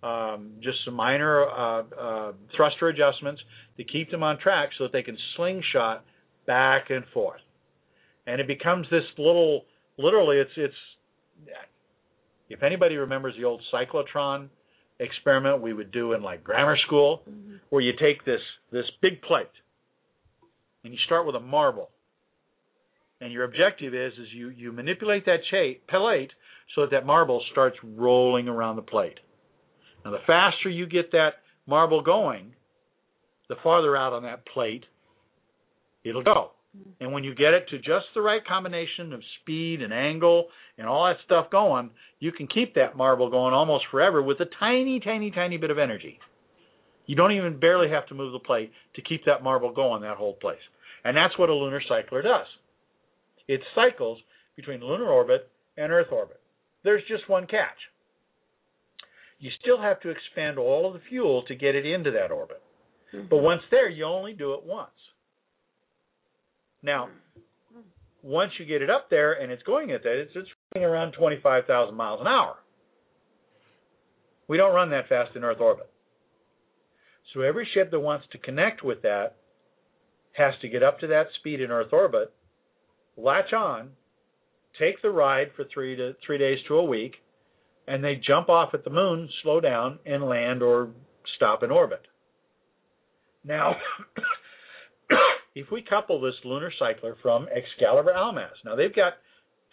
[0.03, 3.41] um, just some minor uh, uh, thruster adjustments
[3.77, 6.05] to keep them on track so that they can slingshot
[6.47, 7.41] back and forth.
[8.27, 9.63] And it becomes this little,
[9.99, 10.75] literally, it's it's.
[12.49, 14.49] If anybody remembers the old cyclotron
[15.03, 17.57] experiment we would do in like grammar school, Mm-hmm.
[17.71, 18.41] where you take this
[18.71, 19.47] this big plate
[20.85, 21.91] and you start with a marble,
[23.21, 26.31] and your objective is is you you manipulate that cha- plate
[26.75, 29.19] so that that marble starts rolling around the plate.
[30.05, 31.35] Now, the faster you get that
[31.67, 32.55] marble going,
[33.49, 34.85] the farther out on that plate
[36.05, 36.51] it'll go.
[36.77, 36.91] Mm-hmm.
[37.05, 40.47] And when you get it to just the right combination of speed and angle
[40.79, 44.47] and all that stuff going, you can keep that marble going almost forever with a
[44.59, 46.19] tiny, tiny, tiny bit of energy.
[47.07, 50.17] You don't even barely have to move the plate to keep that marble going that
[50.17, 50.61] whole place.
[51.05, 52.47] And that's what a lunar cycler does.
[53.49, 54.19] It cycles
[54.57, 56.41] between lunar orbit and Earth orbit.
[56.85, 57.77] There's just one catch.
[59.41, 62.63] You still have to expend all of the fuel to get it into that orbit.
[63.13, 63.27] Mm-hmm.
[63.29, 64.91] But once there, you only do it once.
[66.83, 67.09] Now,
[68.23, 71.13] once you get it up there and it's going at that, it's, it's running around
[71.13, 72.57] 25,000 miles an hour.
[74.49, 75.89] We don't run that fast in Earth orbit.
[77.33, 79.37] So every ship that wants to connect with that
[80.33, 82.33] has to get up to that speed in Earth orbit,
[83.17, 83.91] latch on,
[84.79, 87.15] take the ride for three to three days to a week,
[87.87, 90.91] and they jump off at the moon, slow down, and land or
[91.37, 92.07] stop in orbit.
[93.45, 93.77] Now,
[95.55, 99.15] if we couple this lunar cycler from Excalibur Almaz, now they've got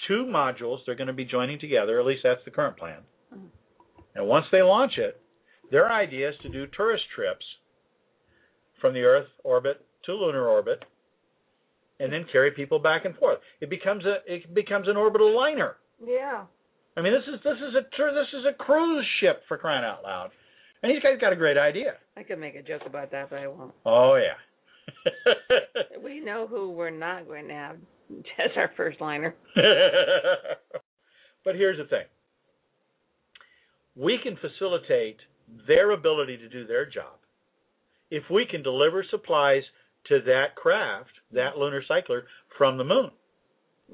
[0.08, 3.00] two modules they're going to be joining together, at least that's the current plan.
[3.34, 3.46] Mm-hmm.
[4.16, 5.22] And once they launch it,
[5.72, 7.46] their idea is to do tourist trips
[8.82, 10.84] from the Earth orbit to lunar orbit
[12.00, 13.40] and then carry people back and forth.
[13.62, 15.76] It becomes a it becomes an orbital liner.
[16.06, 16.46] Yeah.
[16.98, 17.82] I mean, this is this is a
[18.14, 20.32] this is a cruise ship for crying out loud.
[20.82, 21.96] And these guys got a great idea.
[22.16, 23.74] I could make a joke about that, but I won't.
[23.86, 24.40] Oh yeah.
[26.04, 27.76] We know who we're not going to have
[28.40, 29.36] as our first liner.
[31.46, 32.06] but here's the thing.
[33.96, 35.18] We can facilitate
[35.68, 37.18] their ability to do their job
[38.12, 39.64] if we can deliver supplies
[40.08, 42.24] to that craft, that lunar cycler,
[42.58, 43.12] from the moon,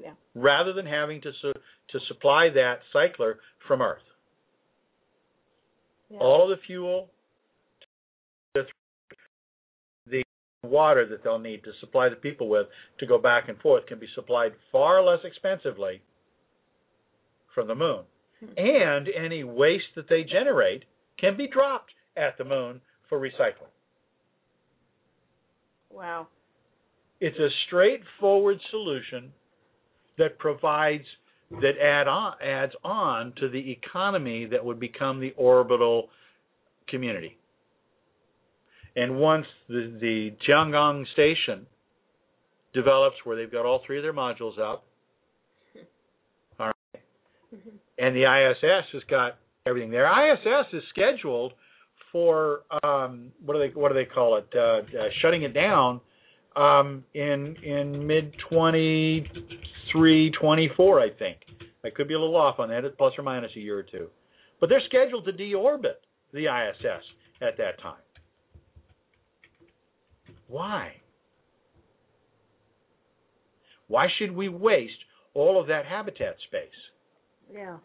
[0.00, 0.12] Yeah.
[0.34, 1.52] rather than having to su-
[1.88, 4.02] to supply that cycler from Earth.
[6.10, 6.18] Yeah.
[6.18, 7.10] All the fuel,
[10.66, 12.66] water that they'll need to supply the people with
[12.98, 16.02] to go back and forth can be supplied far less expensively
[17.54, 18.02] from the moon.
[18.56, 20.84] And any waste that they generate
[21.18, 23.72] can be dropped at the moon for recycling.
[25.90, 26.28] Wow.
[27.20, 29.32] It's a straightforward solution
[30.18, 31.04] that provides
[31.50, 36.08] that add on adds on to the economy that would become the orbital
[36.88, 37.38] community.
[38.96, 41.66] And once the, the Tiangong station
[42.72, 44.84] develops where they've got all three of their modules up,
[46.58, 47.02] all right,
[47.98, 49.36] and the ISS has got
[49.66, 50.06] everything there.
[50.06, 51.52] ISS is scheduled
[52.10, 54.48] for um, what do they what do they call it?
[54.54, 56.00] Uh, uh, shutting it down
[56.56, 61.38] um, in in mid 23, 24, I think.
[61.84, 63.82] I could be a little off on that, it's plus or minus a year or
[63.82, 64.08] two.
[64.58, 66.00] But they're scheduled to deorbit
[66.32, 67.04] the ISS
[67.42, 68.00] at that time.
[70.48, 70.92] Why?
[73.88, 74.92] Why should we waste
[75.34, 76.68] all of that habitat space?
[77.52, 77.76] Yeah.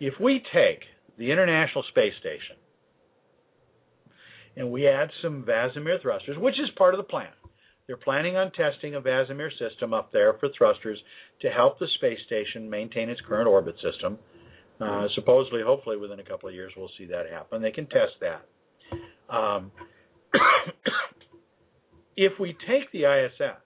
[0.00, 0.80] If we take
[1.18, 2.56] the International Space Station
[4.56, 7.30] and we add some VASIMR thrusters, which is part of the plan,
[7.86, 10.98] they're planning on testing a VASIMR system up there for thrusters
[11.40, 14.18] to help the space station maintain its current orbit system.
[14.80, 17.60] Uh, supposedly, hopefully, within a couple of years, we'll see that happen.
[17.60, 19.34] They can test that.
[19.34, 19.72] Um,
[22.20, 23.62] if we take the ISS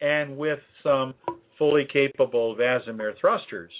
[0.00, 1.14] and with some
[1.58, 3.72] fully capable VASIMR thrusters,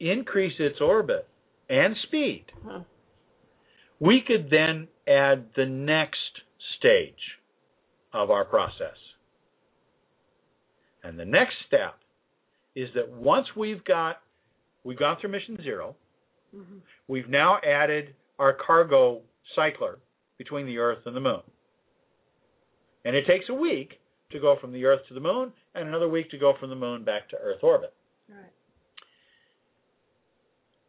[0.00, 1.28] increase its orbit
[1.68, 2.80] and speed, Huh.
[4.00, 6.40] we could then add the next
[6.78, 7.38] stage
[8.14, 8.96] of our process.
[11.04, 11.96] And the next step
[12.74, 14.22] is that once we've got
[14.84, 15.94] we've gone through mission 0
[16.54, 16.80] Mhm.
[17.08, 19.22] we've now added our cargo
[19.54, 19.98] cycler
[20.38, 21.42] between the Earth and the Moon.
[23.06, 24.00] And it takes a week
[24.32, 26.76] to go from the Earth to the Moon, and another week to go from the
[26.76, 27.94] Moon back to Earth orbit.
[28.28, 28.50] Right.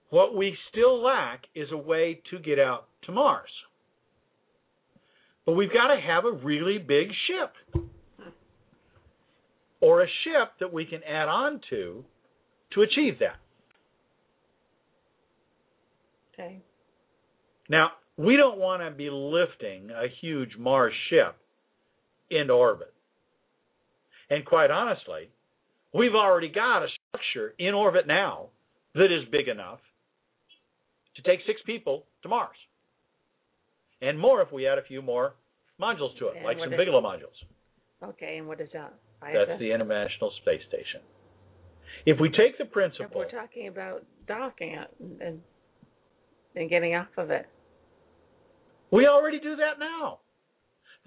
[0.10, 3.52] What we still lack is a way to get out to Mars.
[5.46, 7.86] But we've got to have a really big ship.
[9.80, 12.04] or a ship that we can add on to
[12.74, 13.38] to achieve that.
[16.34, 16.64] Okay.
[17.70, 21.36] Now, we don't want to be lifting a huge Mars ship
[22.30, 22.94] into orbit.
[24.30, 25.30] And quite honestly,
[25.94, 28.48] we've already got a structure in orbit now
[28.96, 29.80] that is big enough
[31.16, 32.58] to take six people to Mars.
[34.02, 35.34] And more if we add a few more
[35.82, 37.38] modules to it, And like some Bigelow modules.
[38.04, 38.94] Okay, and what is that?
[39.22, 41.02] That's the International Space Station.
[42.06, 44.88] If we take the If principle, we're talking about docking it
[45.20, 45.42] and
[46.56, 47.48] and getting off of it.
[48.92, 50.20] we already do that now.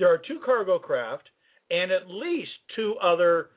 [0.01, 1.29] There are two cargo craft
[1.71, 3.51] and at least two other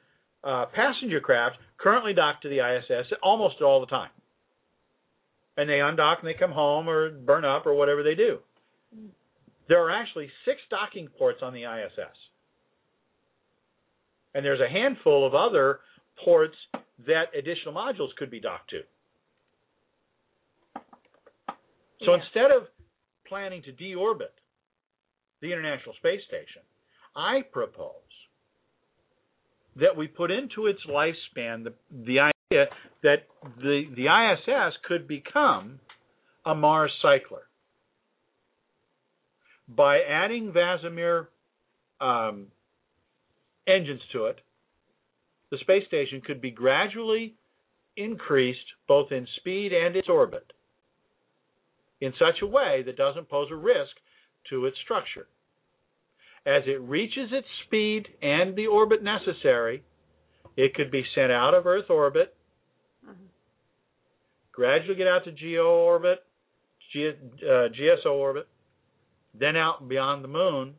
[0.43, 4.09] uh, passenger craft currently docked to the ISS almost all the time.
[5.55, 8.39] And they undock and they come home or burn up or whatever they do.
[9.69, 12.17] There are actually six docking ports on the ISS.
[14.35, 15.79] And there's a handful of other
[16.25, 16.55] ports
[17.07, 18.81] that additional modules could be docked to.
[22.03, 22.21] So Yeah.
[22.21, 22.67] instead of
[23.25, 24.33] planning to deorbit
[25.43, 26.63] the International Space Station,
[27.15, 27.91] I propose
[29.75, 32.65] that we put into its lifespan the, the idea
[33.03, 35.79] that the, the ISS could become
[36.45, 37.41] a Mars cycler
[39.67, 41.27] by adding VASIMR
[41.99, 42.47] um,
[43.67, 44.39] engines to it.
[45.51, 47.35] The space station could be gradually
[47.97, 50.53] increased both in speed and its orbit
[51.99, 53.91] in such a way that doesn't pose a risk
[54.49, 55.27] to its structure.
[56.45, 59.83] As it reaches its speed and the orbit necessary,
[60.57, 62.35] it could be sent out of Earth orbit,
[63.05, 63.29] Mhm.
[64.51, 66.25] gradually get out to GEO orbit,
[66.91, 68.47] G, uh, GSO orbit,
[69.33, 70.77] then out beyond the moon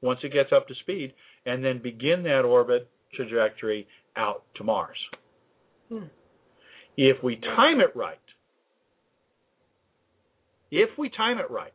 [0.00, 1.14] once it gets up to speed,
[1.46, 3.86] and then begin that orbit trajectory
[4.16, 4.98] out to Mars.
[5.88, 6.06] Hmm.
[6.96, 8.18] If we time it right,
[10.70, 11.74] if we time it right,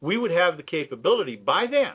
[0.00, 1.94] we would have the capability by then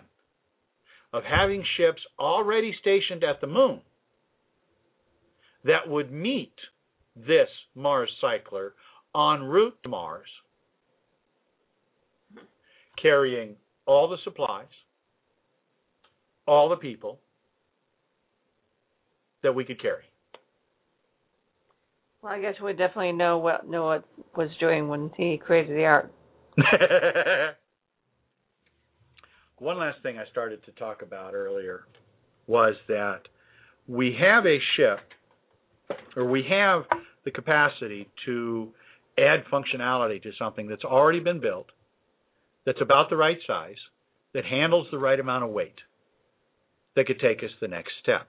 [1.13, 3.81] of having ships already stationed at the moon
[5.63, 6.53] that would meet
[7.15, 8.73] this Mars cycler
[9.15, 10.27] en route to Mars,
[13.01, 13.55] carrying
[13.85, 14.65] all the supplies,
[16.47, 17.19] all the people
[19.43, 20.03] that we could carry.
[22.21, 24.03] Well, I guess we definitely know what Noah
[24.35, 26.11] was doing when he created the ark.
[29.63, 31.85] One last thing I started to talk about earlier
[32.47, 33.21] was that
[33.87, 34.99] we have a ship,
[36.17, 36.83] or we have
[37.23, 38.73] the capacity to
[39.17, 41.67] add functionality to something that's already been built,
[42.65, 43.77] that's about the right size,
[44.33, 45.79] that handles the right amount of weight,
[46.97, 48.27] that could take us the next step.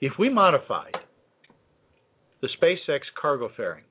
[0.00, 0.94] If we modified
[2.40, 3.84] the SpaceX cargo fairing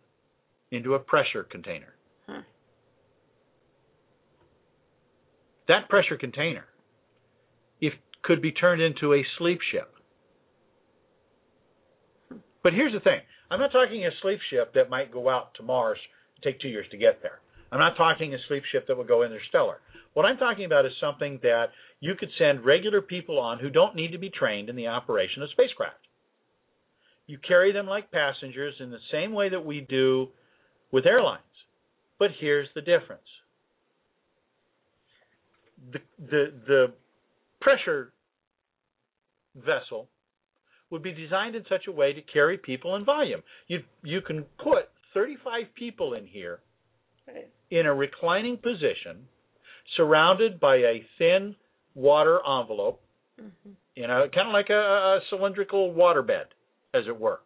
[0.72, 1.94] into a pressure container,
[2.28, 2.40] Hmm.
[5.72, 6.66] That pressure container
[7.80, 7.94] if
[8.24, 9.90] could be turned into a sleep ship.
[12.62, 13.22] But here's the thing.
[13.50, 15.98] I'm not talking a sleep ship that might go out to Mars
[16.36, 17.40] and take 2 years to get there.
[17.72, 19.80] I'm not talking a sleep ship that would go interstellar.
[20.14, 21.68] What I'm talking about is something that
[22.02, 25.42] you could send regular people on who don't need to be trained in the operation
[25.42, 25.96] of spacecraft.
[27.28, 30.28] You carry them like passengers in the same way that we do
[30.92, 31.42] with airlines.
[32.20, 33.24] But here's the difference.
[35.92, 36.94] The the the
[37.60, 38.14] pressure
[39.56, 40.08] vessel
[40.90, 43.42] would be designed in such a way to carry people in volume.
[43.68, 46.60] You you can put 35 people in here
[47.28, 47.48] Right.
[47.70, 49.28] in a reclining position,
[49.96, 51.56] surrounded by a thin
[51.96, 53.00] water envelope,
[53.40, 53.76] Mhm.
[53.96, 56.48] you know, kind of like a, a cylindrical waterbed,
[56.94, 57.42] as it were.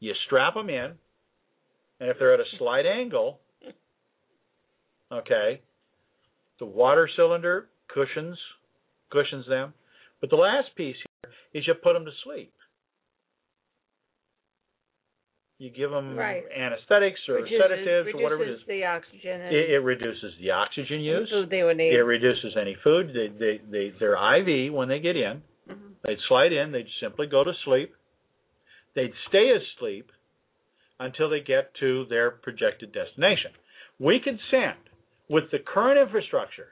[0.00, 0.98] You strap them in,
[2.00, 3.40] and if they're at a slight angle,
[5.12, 5.60] okay,
[6.58, 8.38] the water cylinder cushions
[9.10, 9.72] cushions them.
[10.20, 12.52] But the last piece here is you put them to sleep.
[15.58, 16.44] You give them Right.
[16.52, 21.00] anesthetics or Reduces- sedatives or whatever it reduces the oxygen It, it reduces the oxygen
[21.00, 21.28] use.
[21.30, 21.92] food they would need.
[21.94, 23.12] It reduces any food.
[23.12, 25.42] They, they, they, they're IV when they get in.
[25.68, 25.88] Mm-hmm.
[26.04, 26.70] They'd slide in.
[26.70, 27.92] They'd simply go to sleep.
[28.94, 30.12] They'd stay asleep
[31.00, 33.50] until they get to their projected destination.
[33.98, 34.78] We could send,
[35.28, 36.68] with the current infrastructure,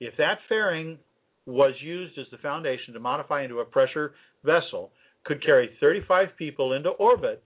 [0.00, 0.98] if that fairing
[1.46, 4.14] was used as the foundation to modify into a pressure
[4.44, 4.90] vessel,
[5.24, 7.42] could carry 35 people into orbit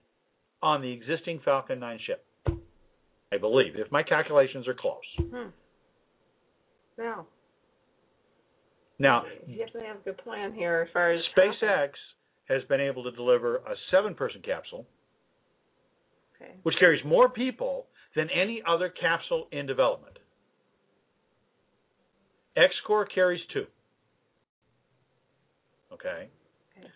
[0.61, 2.25] on the existing Falcon 9 ship.
[3.33, 5.01] I believe, if my calculations are close.
[5.17, 5.49] Hmm.
[6.97, 7.27] Now,
[8.97, 11.89] Now, you definitely have a good plan here as far as SpaceX
[12.47, 14.85] has been able to deliver a seven-person capsule,
[16.35, 16.51] Okay.
[16.63, 20.17] which carries more people than any other capsule in development.
[22.57, 23.65] XCOR carries two.
[25.91, 26.29] Okay.
[26.77, 26.87] Okay.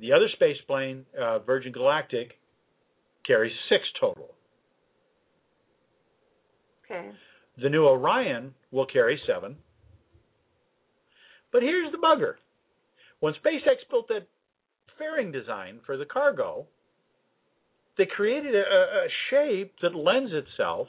[0.00, 2.32] The other space plane, uh, Virgin Galactic,
[3.26, 4.34] carries six total.
[6.84, 7.10] Okay.
[7.62, 9.56] The new Orion will carry seven.
[11.52, 12.34] But here's the bugger.
[13.20, 14.26] When SpaceX built that
[14.98, 16.66] fairing design for the cargo,
[17.96, 20.88] they created a, a shape that lends itself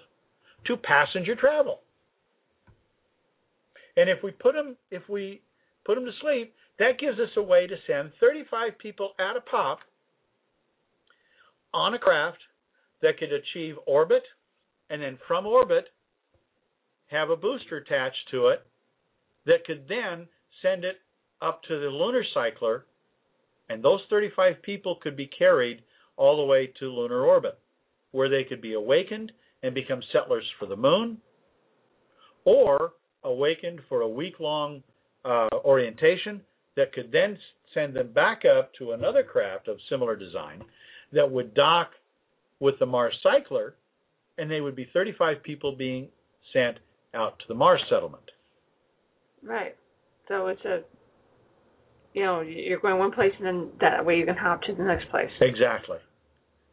[0.66, 1.80] to passenger travel.
[3.98, 5.42] And if we put them, if we
[5.86, 9.42] put them to sleep, that gives us a way to send 35 people at a
[9.42, 9.80] pop
[11.74, 12.40] on a craft
[13.02, 14.24] that could achieve orbit,
[14.90, 15.86] and then from orbit
[17.08, 18.66] have a booster attached to it
[19.46, 20.28] that could then
[20.62, 20.98] send it
[21.42, 22.86] up to the lunar cycler,
[23.70, 25.82] and those 35 people could be carried
[26.18, 27.58] all the way to lunar orbit,
[28.12, 29.32] where they could be awakened
[29.64, 31.18] and become settlers for the moon,
[32.46, 32.94] or
[33.24, 34.84] awakened for a week long
[35.26, 36.42] uh, orientation
[36.76, 37.38] that could then
[37.74, 40.64] send them back up to another craft of similar design
[41.12, 41.90] that would dock
[42.60, 43.76] with the Mars cycler,
[44.38, 46.08] and they would be 35 people being
[46.54, 46.78] sent
[47.14, 48.24] out to the Mars settlement.
[49.44, 49.76] Right.
[50.28, 50.82] So it's a,
[52.16, 54.84] you know, you're going one place and then that way you can hop to the
[54.84, 55.30] next place.
[55.42, 55.98] Exactly.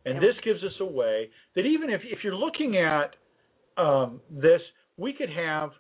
[0.06, 3.16] And this gives us a way that even if, if you're looking at
[3.77, 4.60] um, this,
[4.97, 5.70] we could have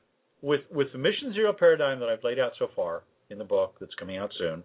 [0.42, 3.76] with with the Mission Zero paradigm that I've laid out so far in the book
[3.80, 4.64] that's coming out soon,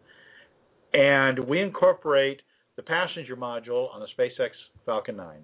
[0.94, 2.42] and we incorporate
[2.76, 4.50] the passenger module on the SpaceX
[4.86, 5.38] Falcon 9.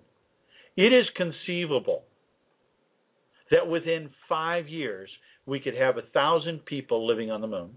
[0.78, 2.04] It is conceivable
[3.52, 5.10] that within five years
[5.46, 7.72] we could have a thousand people living on the moon.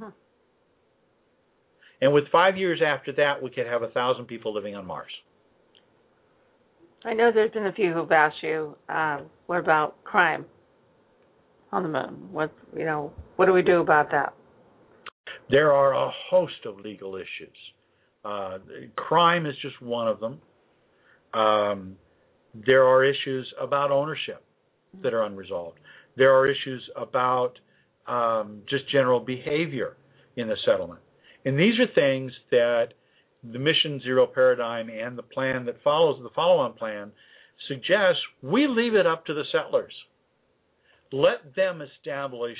[0.00, 0.12] Mhm.
[2.00, 5.10] And with five years after that, we could have a thousand people living on Mars.
[7.04, 10.44] I know there's been a few who've asked you, uh, what about crime
[11.72, 12.28] on the moon?
[12.32, 14.34] What you know, what do we do about that?
[15.50, 17.56] There are a host of legal issues.
[18.24, 18.58] Uh,
[18.96, 20.40] crime is just one of them.
[21.32, 21.96] Um,
[22.66, 24.42] there are issues about ownership
[25.02, 25.78] that are unresolved.
[26.16, 27.58] There are issues about
[28.06, 29.96] um, just general behavior
[30.36, 31.00] in the settlement.
[31.48, 32.88] And these are things that
[33.42, 37.10] the Mission Zero paradigm and the plan that follows, the follow on plan,
[37.68, 39.94] suggests we leave it up to the settlers.
[41.10, 42.58] Let them establish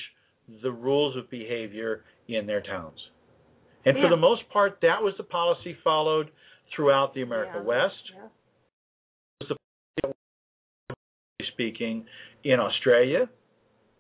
[0.63, 2.97] the rules of behavior in their towns.
[3.85, 6.31] And for the most part, that was the policy followed
[6.75, 7.65] throughout the America Yeah.
[7.65, 8.13] West
[10.03, 10.13] Yeah.
[11.53, 12.09] speaking
[12.43, 13.29] in Australia.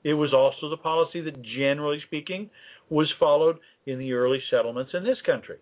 [0.04, 2.48] It was also the policy that, generally speaking,
[2.90, 5.58] was followed in the early settlements in this country.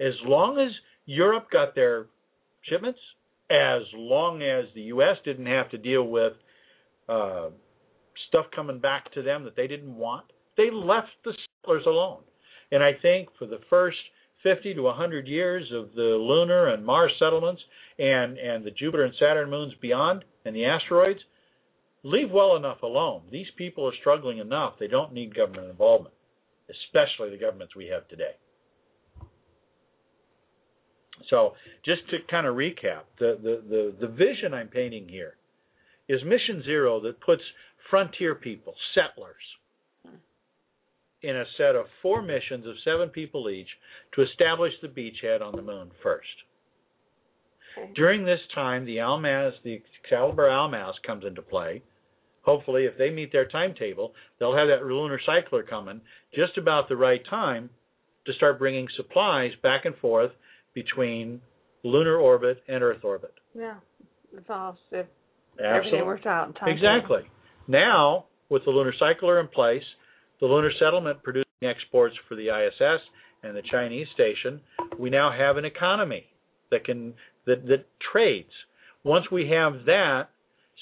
[0.00, 0.72] As long as
[1.06, 2.06] Europe got their
[2.62, 2.98] shipments,
[3.50, 5.16] as long as the U.S.
[5.24, 6.32] didn't have to deal with
[7.08, 7.50] uh,
[8.28, 10.24] stuff coming back to them that they didn't want,
[10.56, 12.22] they left the settlers alone.
[12.72, 13.98] And I think for the first
[14.42, 17.62] 50 to 100 years of the lunar and Mars settlements
[17.98, 21.20] and, and the Jupiter and Saturn moons beyond and the asteroids,
[22.04, 23.22] leave well enough alone.
[23.32, 24.74] These people are struggling enough.
[24.78, 26.14] They don't need government involvement,
[26.70, 28.36] especially the governments we have today.
[31.30, 31.54] So,
[31.84, 35.34] just to kind of recap, the, the, the, the vision I'm painting here
[36.08, 37.42] is Mission Zero that puts
[37.88, 39.34] frontier people, settlers,
[41.22, 43.68] in a set of four missions of seven people each
[44.14, 46.28] to establish the beachhead on the moon first.
[47.78, 47.90] Okay.
[47.94, 51.82] During this time, the Almaz, the Excalibur Almaz comes into play.
[52.44, 56.00] Hopefully, if they meet their timetable, they'll have that lunar cycler coming
[56.34, 57.70] just about the right time
[58.26, 60.30] to start bringing supplies back and forth
[60.74, 61.40] between
[61.82, 63.34] lunar orbit and Earth orbit.
[63.54, 63.76] Yeah.
[64.36, 65.06] It's all if
[65.52, 65.78] Absolutely.
[65.78, 66.68] everything worked out in time.
[66.68, 67.22] Exactly.
[67.68, 69.82] Now, with the lunar cycler in place,
[70.40, 73.00] the lunar settlement producing exports for the ISS
[73.42, 74.60] and the Chinese station,
[74.98, 76.24] we now have an economy
[76.70, 77.14] that can
[77.46, 78.50] that, that trades.
[79.04, 80.28] Once we have that,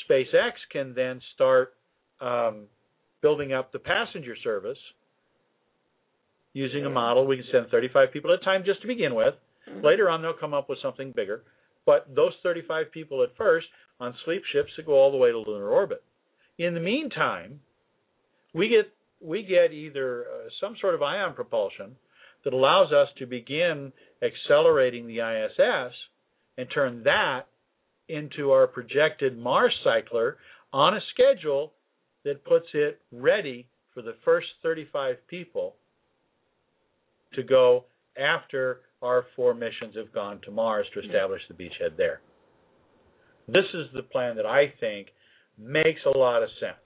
[0.08, 1.74] SpaceX can then start
[2.20, 2.64] um,
[3.20, 4.78] building up the passenger service
[6.52, 7.26] using a model.
[7.26, 9.34] We can send 35 people at a time just to begin with.
[9.68, 9.82] Mhm.
[9.82, 11.42] Later on, they'll come up with something bigger.
[11.84, 13.66] But those 35 people at first
[14.00, 16.02] on sleep ships that go all the way to lunar orbit.
[16.58, 17.60] In the meantime,
[18.52, 21.96] we get we get either uh, some sort of ion propulsion
[22.44, 25.94] that allows us to begin accelerating the ISS
[26.58, 27.46] and turn that
[28.12, 30.36] into our projected Mars cycler
[30.72, 31.72] on a schedule
[32.24, 35.74] that puts it ready for the first 35 people
[37.34, 37.84] to go
[38.18, 42.20] after our four missions have gone to Mars to establish the beachhead there.
[43.48, 45.08] This is the plan that I think
[45.58, 46.76] makes a lot of sense.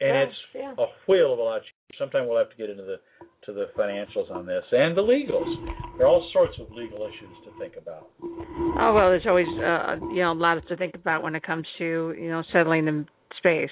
[0.00, 0.74] And Yeah, it's yeah.
[0.78, 1.98] a wheel of a lot cheaper.
[1.98, 3.00] Sometime we'll have to get into the
[3.46, 5.96] to the financials on this and the legals.
[5.96, 8.10] There are all sorts of legal issues to think about.
[8.22, 11.66] Oh well, there's always uh, you know a lot to think about when it comes
[11.78, 13.06] to you know settling in
[13.38, 13.70] space.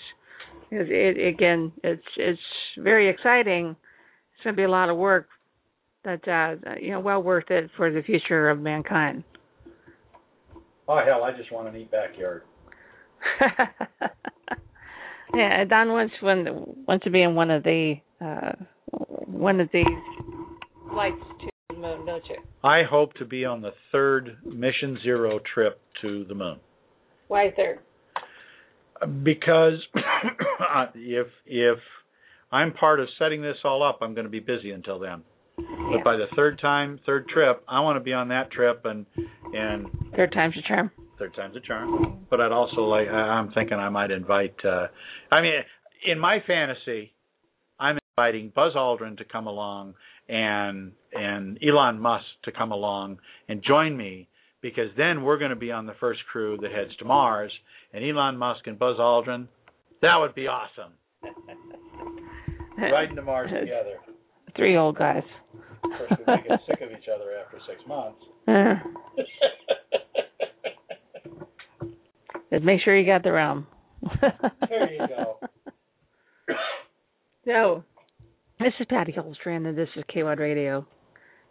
[0.70, 2.40] It, it again, it's it's
[2.78, 3.77] very exciting.
[4.35, 5.28] It's going to be a lot of work,
[6.03, 9.24] but uh, you know, well worth it for the future of mankind.
[10.89, 12.43] Oh hell, I just want a neat backyard.
[15.34, 16.46] yeah, Don wants one
[16.86, 18.52] wants to be in one of the uh,
[19.26, 19.86] one of these
[20.90, 22.36] flights to the moon, don't you?
[22.62, 26.59] I hope to be on the third Mission Zero trip to the moon.
[27.28, 27.80] Why third?
[29.22, 29.74] because
[30.94, 31.78] if if
[32.50, 35.22] I'm part of setting this all up, I'm going to be busy until then.
[35.59, 35.64] Yeah.
[35.92, 39.06] But by the third time, third trip, I want to be on that trip, and
[39.54, 39.86] and
[40.16, 40.90] Third time's a charm.
[41.23, 42.27] Third time's a charm.
[42.31, 44.57] But I'd also like I- I'm thinking I might invite.
[44.65, 44.89] uh
[45.31, 45.55] I mean,
[46.07, 47.12] in my fantasy,
[47.78, 49.94] I'm inviting Buzz Aldrin to come along
[50.28, 53.19] and and Elon Musk to come along
[53.49, 54.28] and join me
[54.62, 57.53] because then we're going to be on the first crew that heads to Mars,
[57.93, 59.49] and Elon Musk and Buzz Aldrin.
[60.03, 60.93] That would be awesome.
[62.78, 63.99] Riding to Mars together.
[64.57, 65.24] Three old guys.
[65.82, 68.20] Of course, we get sick of each other after six months.
[72.52, 73.66] Uh, just make sure you got the realm.
[74.20, 75.38] There you go.
[77.44, 77.82] So,
[78.60, 80.86] this is Patty Holstrand, and this is KWAD Radio.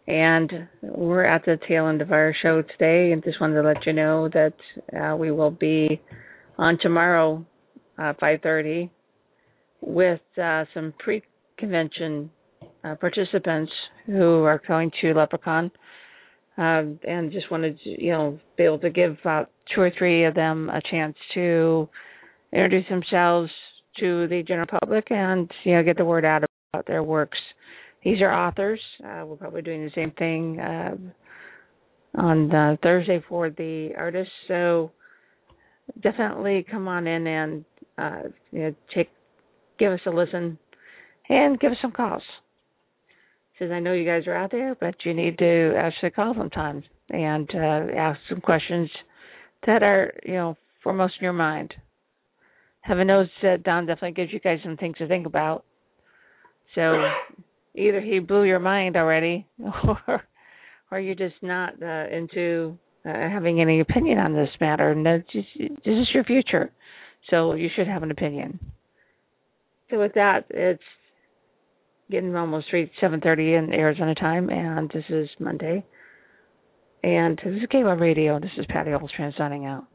[0.07, 3.85] And we're at the tail end of our show today, and just wanted to let
[3.85, 4.53] you know that
[4.97, 5.99] uh, we will be
[6.57, 7.45] on tomorrow,
[7.97, 8.89] uh, 5:30,
[9.81, 12.31] with uh, some pre-convention
[12.85, 13.73] uh, participants
[14.05, 15.71] who are going to LepreCon,
[16.57, 20.26] um, and just wanted to, you know, be able to give about two or three
[20.26, 21.88] of them a chance to
[22.53, 23.49] introduce themselves
[23.99, 26.43] to the general public and you know get the word out
[26.73, 27.38] about their works.
[28.03, 28.80] These are authors.
[29.03, 30.95] Uh, we're probably doing the same thing uh,
[32.15, 34.34] on uh, Thursday for the artists.
[34.48, 34.91] So
[36.02, 37.65] definitely come on in and
[37.98, 38.22] uh,
[38.52, 39.10] you know take
[39.77, 40.57] give us a listen
[41.30, 42.23] and give us some calls.
[43.60, 46.84] Says I know you guys are out there, but you need to actually call sometimes
[47.10, 48.89] and uh, ask some questions
[49.65, 51.73] that are you know foremost in your mind.
[52.81, 55.65] Heaven knows that Don definitely gives you guys some things to think about.
[56.73, 56.95] So
[57.75, 60.23] either he blew your mind already, or
[60.91, 64.91] or you're just not uh, into uh, having any opinion on this matter.
[64.91, 66.71] And that's just, this is your future,
[67.29, 68.59] so you should have an opinion.
[69.89, 70.83] So with that, it's
[72.09, 75.85] getting almost three seven thirty in Arizona time, and this is Monday.
[77.03, 78.39] And this is KWAD Radio.
[78.39, 79.85] This is Patty Olstrand signing out.